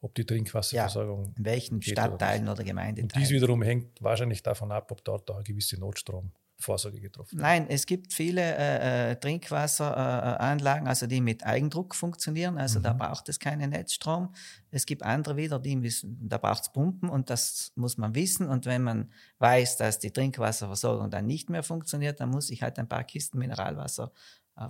ob 0.00 0.14
die 0.14 0.24
Trinkwasserversorgung. 0.24 1.24
Ja, 1.24 1.32
in 1.36 1.44
welchen 1.44 1.82
Stadtteilen 1.82 2.44
oder, 2.44 2.52
oder 2.52 2.64
Gemeindeteilen. 2.64 3.10
Und 3.10 3.16
dies 3.16 3.30
wiederum 3.30 3.62
hängt 3.62 4.02
wahrscheinlich 4.02 4.42
davon 4.42 4.70
ab, 4.72 4.90
ob 4.92 5.04
dort 5.04 5.30
eine 5.30 5.42
gewisse 5.42 5.78
Notstromvorsorge 5.78 7.00
getroffen 7.00 7.32
wird. 7.32 7.42
Nein, 7.42 7.66
es 7.68 7.84
gibt 7.84 8.12
viele 8.12 8.40
äh, 8.40 9.10
äh 9.10 9.16
Trinkwasseranlagen, 9.16 10.86
äh, 10.86 10.88
also 10.88 11.08
die 11.08 11.20
mit 11.20 11.44
Eigendruck 11.44 11.96
funktionieren, 11.96 12.58
also 12.58 12.78
mhm. 12.78 12.84
da 12.84 12.92
braucht 12.92 13.28
es 13.28 13.40
keinen 13.40 13.70
Netzstrom. 13.70 14.32
Es 14.70 14.86
gibt 14.86 15.02
andere 15.02 15.36
wieder, 15.36 15.58
die 15.58 15.74
müssen, 15.74 16.28
da 16.28 16.38
braucht 16.38 16.62
es 16.62 16.72
Pumpen 16.72 17.08
und 17.08 17.30
das 17.30 17.72
muss 17.74 17.96
man 17.96 18.14
wissen. 18.14 18.46
Und 18.46 18.66
wenn 18.66 18.82
man 18.82 19.10
weiß, 19.38 19.78
dass 19.78 19.98
die 19.98 20.12
Trinkwasserversorgung 20.12 21.10
dann 21.10 21.26
nicht 21.26 21.50
mehr 21.50 21.64
funktioniert, 21.64 22.20
dann 22.20 22.28
muss 22.28 22.50
ich 22.50 22.62
halt 22.62 22.78
ein 22.78 22.88
paar 22.88 23.02
Kisten 23.02 23.38
Mineralwasser 23.38 24.12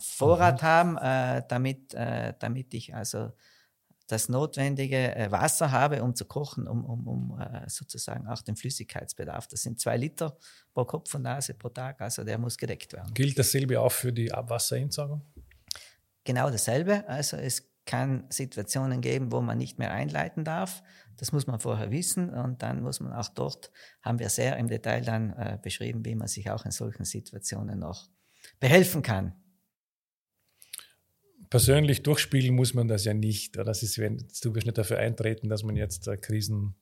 Vorrat 0.00 0.62
mhm. 0.62 0.66
haben, 0.66 0.96
äh, 0.98 1.42
damit, 1.48 1.94
äh, 1.94 2.34
damit 2.38 2.74
ich 2.74 2.94
also 2.94 3.32
das 4.06 4.28
notwendige 4.28 5.14
äh, 5.14 5.30
Wasser 5.30 5.70
habe, 5.70 6.02
um 6.02 6.14
zu 6.14 6.24
kochen, 6.24 6.66
um, 6.66 6.84
um, 6.84 7.06
um 7.06 7.40
sozusagen 7.66 8.26
auch 8.26 8.42
den 8.42 8.56
Flüssigkeitsbedarf. 8.56 9.48
Das 9.48 9.62
sind 9.62 9.80
zwei 9.80 9.96
Liter 9.96 10.36
pro 10.72 10.84
Kopf 10.84 11.14
und 11.14 11.22
Nase 11.22 11.54
pro 11.54 11.68
Tag, 11.68 12.00
also 12.00 12.24
der 12.24 12.38
muss 12.38 12.56
gedeckt 12.56 12.92
werden. 12.92 13.12
Gilt 13.14 13.38
dasselbe 13.38 13.80
auch 13.80 13.92
für 13.92 14.12
die 14.12 14.32
Abwasserentsorgung? 14.32 15.22
Genau 16.24 16.50
dasselbe. 16.50 17.06
Also 17.08 17.36
es 17.36 17.70
kann 17.84 18.26
Situationen 18.28 19.00
geben, 19.00 19.32
wo 19.32 19.40
man 19.40 19.56
nicht 19.56 19.78
mehr 19.78 19.90
einleiten 19.90 20.44
darf. 20.44 20.82
Das 21.16 21.32
muss 21.32 21.46
man 21.46 21.58
vorher 21.58 21.90
wissen 21.90 22.30
und 22.30 22.62
dann 22.62 22.82
muss 22.82 23.00
man 23.00 23.12
auch 23.12 23.28
dort, 23.28 23.70
haben 24.02 24.18
wir 24.18 24.28
sehr 24.28 24.56
im 24.58 24.68
Detail 24.68 25.02
dann 25.02 25.32
äh, 25.32 25.58
beschrieben, 25.62 26.04
wie 26.04 26.14
man 26.14 26.28
sich 26.28 26.50
auch 26.50 26.66
in 26.66 26.70
solchen 26.70 27.04
Situationen 27.04 27.78
noch 27.78 28.08
behelfen 28.60 29.02
kann 29.02 29.34
persönlich 31.50 32.02
durchspielen 32.02 32.54
muss 32.54 32.74
man 32.74 32.88
das 32.88 33.04
ja 33.04 33.14
nicht. 33.14 33.56
Das 33.56 33.82
ist, 33.82 33.98
wenn, 33.98 34.18
du 34.42 34.54
wirst 34.54 34.66
nicht 34.66 34.78
dafür 34.78 34.98
eintreten, 34.98 35.48
dass 35.48 35.62
man 35.62 35.76
jetzt 35.76 36.08
äh, 36.08 36.16
Krisen 36.16 36.74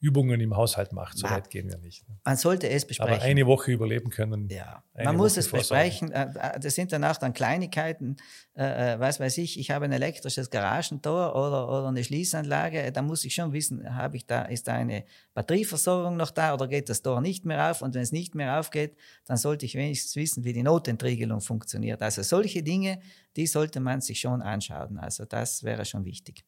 Übungen 0.00 0.40
im 0.40 0.56
Haushalt 0.56 0.92
macht. 0.92 1.18
So 1.18 1.28
weit 1.28 1.50
gehen 1.50 1.68
wir 1.68 1.76
nicht. 1.76 2.08
Ne? 2.08 2.16
Man 2.24 2.36
sollte 2.38 2.68
es 2.70 2.86
besprechen. 2.86 3.12
Aber 3.12 3.22
eine 3.22 3.46
Woche 3.46 3.70
überleben 3.70 4.08
können. 4.08 4.48
Ja, 4.48 4.82
man 4.94 5.14
muss 5.14 5.32
Woche 5.32 5.40
es 5.40 5.48
besprechen. 5.50 6.10
Äh, 6.10 6.30
äh, 6.34 6.58
das 6.58 6.74
sind 6.74 6.90
dann 6.92 7.04
auch 7.04 7.18
dann 7.18 7.34
Kleinigkeiten. 7.34 8.16
Äh, 8.54 8.98
was 8.98 9.20
weiß 9.20 9.36
ich, 9.36 9.60
ich 9.60 9.70
habe 9.70 9.84
ein 9.84 9.92
elektrisches 9.92 10.48
Garagentor 10.48 11.36
oder, 11.36 11.68
oder 11.68 11.88
eine 11.88 12.02
Schließanlage. 12.02 12.92
Da 12.92 13.02
muss 13.02 13.24
ich 13.24 13.34
schon 13.34 13.52
wissen, 13.52 13.94
habe 13.94 14.16
ich 14.16 14.24
da, 14.24 14.44
ist 14.44 14.68
da 14.68 14.72
eine 14.72 15.04
Batterieversorgung 15.34 16.16
noch 16.16 16.30
da 16.30 16.54
oder 16.54 16.66
geht 16.66 16.88
das 16.88 17.02
Tor 17.02 17.20
nicht 17.20 17.44
mehr 17.44 17.70
auf? 17.70 17.82
Und 17.82 17.94
wenn 17.94 18.02
es 18.02 18.12
nicht 18.12 18.34
mehr 18.34 18.58
aufgeht, 18.58 18.96
dann 19.26 19.36
sollte 19.36 19.66
ich 19.66 19.74
wenigstens 19.74 20.16
wissen, 20.16 20.44
wie 20.44 20.54
die 20.54 20.62
Notentriegelung 20.62 21.42
funktioniert. 21.42 22.00
Also 22.00 22.22
solche 22.22 22.62
Dinge, 22.62 23.00
die 23.36 23.46
sollte 23.46 23.80
man 23.80 24.00
sich 24.00 24.18
schon 24.20 24.40
anschauen. 24.40 24.98
Also 24.98 25.26
das 25.26 25.62
wäre 25.62 25.84
schon 25.84 26.06
wichtig. 26.06 26.44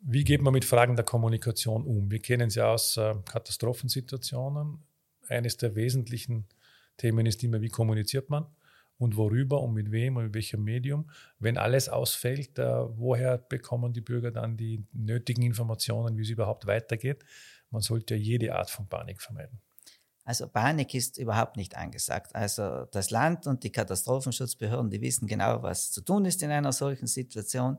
Wie 0.00 0.24
geht 0.24 0.42
man 0.42 0.52
mit 0.52 0.64
Fragen 0.64 0.94
der 0.94 1.04
Kommunikation 1.04 1.84
um? 1.84 2.10
Wir 2.10 2.20
kennen 2.20 2.50
ja 2.50 2.72
aus 2.72 2.96
äh, 2.96 3.14
Katastrophensituationen. 3.24 4.78
Eines 5.28 5.56
der 5.56 5.74
wesentlichen 5.74 6.46
Themen 6.96 7.26
ist 7.26 7.42
immer, 7.42 7.60
wie 7.60 7.68
kommuniziert 7.68 8.30
man 8.30 8.46
und 8.98 9.16
worüber 9.16 9.60
und 9.60 9.74
mit 9.74 9.90
wem 9.90 10.16
und 10.16 10.24
mit 10.24 10.34
welchem 10.34 10.62
Medium. 10.64 11.10
Wenn 11.38 11.58
alles 11.58 11.88
ausfällt, 11.88 12.58
äh, 12.58 12.64
woher 12.64 13.38
bekommen 13.38 13.92
die 13.92 14.00
Bürger 14.00 14.30
dann 14.30 14.56
die 14.56 14.84
nötigen 14.92 15.42
Informationen, 15.42 16.16
wie 16.16 16.22
es 16.22 16.30
überhaupt 16.30 16.66
weitergeht? 16.66 17.24
Man 17.70 17.82
sollte 17.82 18.14
ja 18.14 18.20
jede 18.20 18.54
Art 18.54 18.70
von 18.70 18.88
Panik 18.88 19.20
vermeiden. 19.20 19.60
Also 20.24 20.46
Panik 20.46 20.94
ist 20.94 21.18
überhaupt 21.18 21.56
nicht 21.56 21.76
angesagt. 21.76 22.34
Also 22.34 22.84
das 22.92 23.10
Land 23.10 23.46
und 23.46 23.64
die 23.64 23.72
Katastrophenschutzbehörden, 23.72 24.90
die 24.90 25.00
wissen 25.00 25.26
genau, 25.26 25.62
was 25.62 25.90
zu 25.90 26.02
tun 26.02 26.24
ist 26.24 26.42
in 26.42 26.50
einer 26.50 26.72
solchen 26.72 27.06
Situation. 27.06 27.78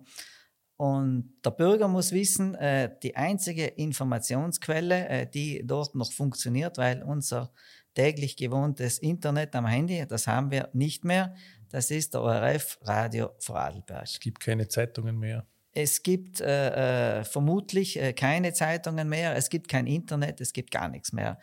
Und 0.80 1.34
der 1.44 1.52
Bürger 1.52 1.90
muss 1.90 2.14
wissen, 2.14 2.56
äh, 2.56 2.90
die 3.04 3.18
einzige 3.18 3.66
Informationsquelle, 3.66 5.10
äh, 5.10 5.28
die 5.30 5.62
dort 5.66 5.94
noch 5.94 6.10
funktioniert, 6.10 6.78
weil 6.78 7.04
unser 7.04 7.52
täglich 7.96 8.38
gewohntes 8.38 8.98
Internet 8.98 9.54
am 9.58 9.66
Handy, 9.66 10.06
das 10.08 10.26
haben 10.26 10.52
wir 10.52 10.70
nicht 10.72 11.04
mehr, 11.04 11.36
das 11.70 11.92
ist 11.92 12.14
der 12.14 12.22
ORF 12.22 12.80
Radio 12.84 13.32
Vorarlberg. 13.40 14.04
Es 14.06 14.22
gibt 14.22 14.40
keine 14.40 14.70
Zeitungen 14.70 15.20
mehr. 15.20 15.46
Es 15.74 16.02
gibt 16.02 16.40
äh, 16.40 17.20
äh, 17.20 17.24
vermutlich 17.26 18.02
äh, 18.02 18.14
keine 18.14 18.54
Zeitungen 18.54 19.10
mehr, 19.10 19.36
es 19.36 19.50
gibt 19.50 19.68
kein 19.68 19.86
Internet, 19.86 20.40
es 20.40 20.54
gibt 20.54 20.72
gar 20.72 20.88
nichts 20.88 21.12
mehr. 21.12 21.40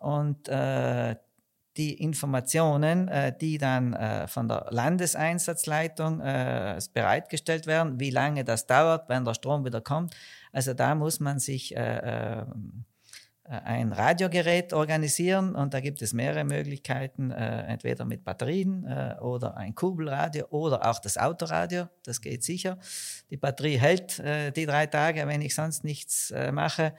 Und 0.00 0.48
äh, 0.48 1.14
die 1.76 2.02
Informationen, 2.02 3.08
äh, 3.08 3.36
die 3.36 3.58
dann 3.58 3.94
äh, 3.94 4.28
von 4.28 4.48
der 4.48 4.66
Landeseinsatzleitung 4.70 6.20
äh, 6.20 6.78
bereitgestellt 6.92 7.66
werden, 7.66 7.98
wie 7.98 8.10
lange 8.10 8.44
das 8.44 8.66
dauert, 8.66 9.08
wenn 9.08 9.24
der 9.24 9.34
Strom 9.34 9.64
wieder 9.64 9.80
kommt. 9.80 10.14
Also 10.52 10.74
da 10.74 10.94
muss 10.94 11.18
man 11.18 11.38
sich 11.38 11.74
ein 11.74 13.92
Radiogerät 13.92 14.74
organisieren 14.74 15.54
und 15.54 15.72
da 15.72 15.80
gibt 15.80 16.02
es 16.02 16.12
mehrere 16.12 16.44
Möglichkeiten, 16.44 17.30
entweder 17.30 18.04
mit 18.04 18.22
Batterien 18.22 18.84
oder 19.20 19.56
ein 19.56 19.74
Kurbelradio 19.74 20.44
oder 20.50 20.86
auch 20.86 20.98
das 20.98 21.16
Autoradio, 21.16 21.88
das 22.04 22.20
geht 22.20 22.44
sicher. 22.44 22.76
Die 23.30 23.38
Batterie 23.38 23.78
hält 23.78 24.22
die 24.56 24.66
drei 24.66 24.86
Tage, 24.86 25.26
wenn 25.26 25.40
ich 25.40 25.54
sonst 25.54 25.84
nichts 25.84 26.34
mache. 26.52 26.92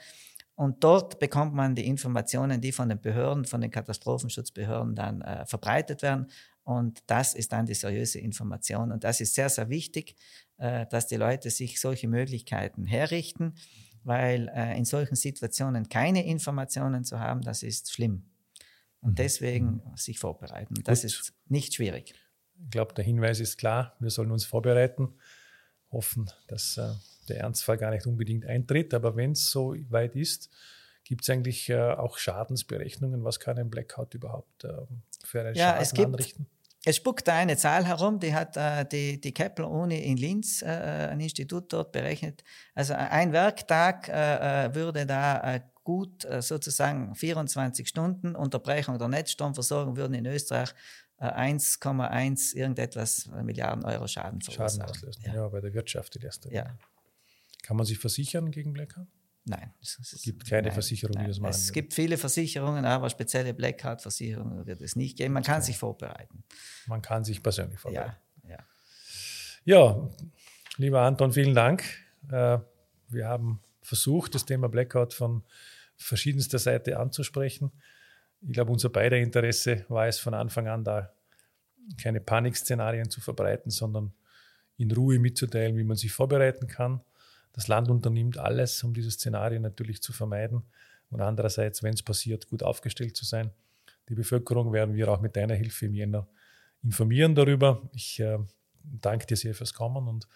Und 0.56 0.84
dort 0.84 1.20
bekommt 1.20 1.54
man 1.54 1.74
die 1.74 1.88
Informationen, 1.88 2.62
die 2.62 2.72
von 2.72 2.90
den 2.90 3.02
Behörden, 3.02 3.46
von 3.46 3.62
den 3.62 3.72
Katastrophenschutzbehörden 3.72 4.96
dann 4.96 5.22
äh, 5.22 5.46
verbreitet 5.46 6.02
werden. 6.04 6.28
Und 6.64 7.04
das 7.08 7.34
ist 7.34 7.52
dann 7.52 7.66
die 7.66 7.74
seriöse 7.74 8.20
Information. 8.20 8.92
Und 8.92 9.04
das 9.04 9.20
ist 9.20 9.34
sehr, 9.34 9.50
sehr 9.50 9.70
wichtig, 9.70 10.16
äh, 10.58 10.86
dass 10.88 11.08
die 11.08 11.16
Leute 11.16 11.50
sich 11.50 11.80
solche 11.80 12.08
Möglichkeiten 12.08 12.86
herrichten, 12.86 13.56
weil 14.04 14.50
äh, 14.50 14.78
in 14.78 14.86
solchen 14.86 15.16
Situationen 15.16 15.90
keine 15.90 16.26
Informationen 16.26 17.04
zu 17.04 17.20
haben, 17.20 17.42
das 17.42 17.64
ist 17.64 17.92
schlimm. 17.92 18.26
Und 19.02 19.12
mhm. 19.12 19.16
deswegen 19.16 19.66
mhm. 19.66 19.98
sich 19.98 20.20
vorbereiten. 20.20 20.76
Das 20.84 21.02
Gut. 21.02 21.12
ist 21.12 21.34
nicht 21.48 21.74
schwierig. 21.74 22.14
Ich 22.64 22.70
glaube, 22.70 22.94
der 22.94 23.04
Hinweis 23.04 23.40
ist 23.40 23.58
klar. 23.58 23.96
Wir 24.00 24.12
sollen 24.12 24.32
uns 24.32 24.46
vorbereiten, 24.46 25.16
hoffen, 25.94 26.30
dass 26.48 26.78
äh, 26.78 26.90
der 27.30 27.40
Ernstfall 27.40 27.78
gar 27.78 27.92
nicht 27.92 28.06
unbedingt 28.06 28.46
eintritt. 28.46 28.94
Aber 28.94 29.16
wenn 29.16 29.32
es 29.32 29.50
so 29.50 29.76
weit 29.90 30.16
ist, 30.16 30.50
gibt 31.04 31.24
es 31.24 31.30
eigentlich 31.30 31.70
äh, 31.70 31.80
auch 31.80 32.18
Schadensberechnungen. 32.18 33.24
Was 33.24 33.40
kann 33.40 33.58
ein 33.58 33.70
Blackout 33.70 34.14
überhaupt 34.14 34.64
äh, 34.64 34.74
für 35.24 35.42
einen 35.42 35.56
ja, 35.56 35.70
Schaden 35.70 35.82
es 35.82 35.94
gibt, 35.94 36.08
anrichten? 36.08 36.48
Es 36.86 36.98
spuckt 36.98 37.28
da 37.28 37.36
eine 37.36 37.56
Zahl 37.56 37.86
herum, 37.86 38.20
die 38.20 38.34
hat 38.34 38.58
äh, 38.58 38.86
die, 38.86 39.22
die 39.22 39.34
Kepler-Uni 39.34 40.00
in 40.00 40.18
Linz, 40.18 40.62
äh, 40.62 40.66
ein 40.66 41.20
Institut 41.22 41.72
dort 41.72 41.94
berechnet. 41.94 42.44
Also 42.76 42.94
ein 42.94 43.32
Werktag 43.32 44.10
äh, 44.10 44.66
äh 44.66 44.76
würde 44.76 45.06
da 45.06 45.56
äh, 45.56 45.62
gut 45.84 46.26
äh, 46.26 46.42
sozusagen 46.42 47.16
24 47.16 47.88
Stunden 47.88 48.36
Unterbrechung 48.36 48.98
der 48.98 49.08
Netzstromversorgung 49.08 49.96
würden 49.96 50.14
in 50.14 50.26
Österreich 50.26 50.74
1,1 51.28 52.56
irgendetwas 52.56 53.28
Milliarden 53.44 53.86
Euro 53.86 54.08
Schaden 54.08 54.42
verursachen. 54.42 54.82
Schaden 54.82 54.90
auslösen, 54.90 55.24
ja. 55.26 55.34
ja, 55.36 55.48
bei 55.48 55.62
der 55.62 55.74
Wirtschaft 55.74 56.16
in 56.16 56.24
erster 56.24 56.50
Linie. 56.50 56.66
Ja. 56.66 56.78
Kann 57.64 57.78
man 57.78 57.86
sich 57.86 58.00
versichern 58.00 58.52
gegen 58.52 58.74
Blackout? 58.74 59.08
Nein. 59.46 59.74
Es 59.82 60.22
gibt 60.24 60.48
keine 60.48 60.68
nein, 60.68 60.74
Versicherung, 60.74 61.18
die 61.18 61.28
das 61.28 61.40
machen. 61.40 61.52
Es 61.52 61.72
gibt 61.72 61.94
viele 61.94 62.18
Versicherungen, 62.18 62.86
aber 62.86 63.10
spezielle 63.10 63.54
Blackout-Versicherungen 63.54 64.66
wird 64.66 64.82
es 64.82 64.96
nicht 64.96 65.18
geben. 65.18 65.34
Man 65.34 65.44
kann 65.44 65.58
okay. 65.58 65.66
sich 65.66 65.78
vorbereiten. 65.78 66.44
Man 66.88 67.02
kann 67.02 67.26
sich 67.26 67.44
persönlich 67.44 67.80
vorbereiten. 67.80 68.16
Ja, 68.44 68.58
ja. 69.66 69.96
ja 69.96 70.10
lieber 70.78 71.02
Anton, 71.02 71.34
vielen 71.34 71.56
Dank. 71.56 71.84
Äh, 72.30 72.60
wir 73.10 73.28
haben 73.28 73.62
versucht, 73.82 74.34
das 74.36 74.46
Thema 74.46 74.70
Blackout 74.70 75.14
von 75.14 75.44
verschiedenster 75.98 76.60
Seite 76.60 77.00
anzusprechen. 77.00 77.72
Ich 78.46 78.54
glaube, 78.54 78.72
unser 78.72 78.90
beider 78.90 79.18
Interesse 79.18 79.86
war 79.88 80.08
es 80.08 80.20
von 80.20 80.34
Anfang 80.34 80.68
an, 80.68 80.84
da 80.84 81.14
keine 82.02 82.22
Panikszenarien 82.22 83.10
zu 83.10 83.22
verbreiten, 83.22 83.72
sondern 83.72 84.14
in 84.78 84.92
Ruhe 84.92 85.20
mitzuteilen, 85.20 85.78
wie 85.78 85.84
man 85.84 85.98
sich 85.98 86.12
vorbereiten 86.12 86.68
kann 86.68 87.02
das 87.54 87.68
Land 87.68 87.90
unternimmt 87.90 88.38
alles, 88.38 88.84
um 88.84 88.94
diese 88.94 89.12
Szenarien 89.12 89.62
natürlich 89.62 90.02
zu 90.02 90.12
vermeiden 90.12 90.64
und 91.10 91.22
andererseits, 91.22 91.84
wenn 91.84 91.94
es 91.94 92.04
passiert, 92.04 92.48
gut 92.50 92.64
aufgestellt 92.64 93.16
zu 93.16 93.26
sein. 93.26 93.52
Die 94.10 94.16
Bevölkerung 94.16 94.74
werden 94.74 94.96
wir 94.96 95.08
auch 95.10 95.22
mit 95.22 95.36
deiner 95.36 95.54
Hilfe 95.54 95.86
im 95.86 95.94
Jänner 95.94 96.28
informieren 96.82 97.36
darüber. 97.36 97.90
Ich 97.94 98.20
äh, 98.20 98.40
danke 98.84 99.28
dir 99.28 99.38
sehr 99.38 99.54
fürs 99.54 99.74
Kommen 99.74 100.08
und 100.08 100.28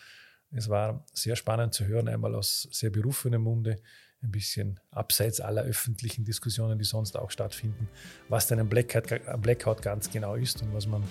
es 0.51 0.69
war 0.69 1.03
sehr 1.11 1.35
spannend 1.35 1.73
zu 1.73 1.85
hören, 1.85 2.07
einmal 2.07 2.33
aus 2.35 2.69
sehr 2.71 2.91
berufenem 2.91 3.41
Munde, 3.41 3.81
ein 4.23 4.32
bisschen 4.32 4.80
abseits 4.91 5.39
aller 5.39 5.63
öffentlichen 5.63 6.25
Diskussionen, 6.25 6.80
die 6.80 6.86
sonst 6.86 7.17
auch 7.17 7.32
stattfinden, 7.32 7.88
was 8.30 8.47
denn 8.47 8.60
ein 8.60 8.69
Blackout, 8.69 9.12
ein 9.12 9.41
Blackout 9.41 9.82
ganz 9.82 10.10
genau 10.10 10.36
ist 10.36 10.62
und 10.62 10.73
was 10.73 10.88
man 10.88 11.03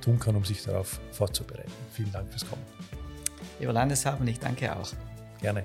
tun 0.00 0.18
kann, 0.18 0.36
um 0.36 0.44
sich 0.44 0.62
darauf 0.62 1.00
vorzubereiten. 1.12 1.72
Vielen 1.92 2.12
Dank 2.12 2.30
fürs 2.30 2.48
Kommen. 2.48 2.62
Lieber 3.58 3.72
Landeshaben, 3.72 4.26
ich 4.28 4.38
danke 4.38 4.74
auch. 4.74 4.92
Gerne. 5.40 5.64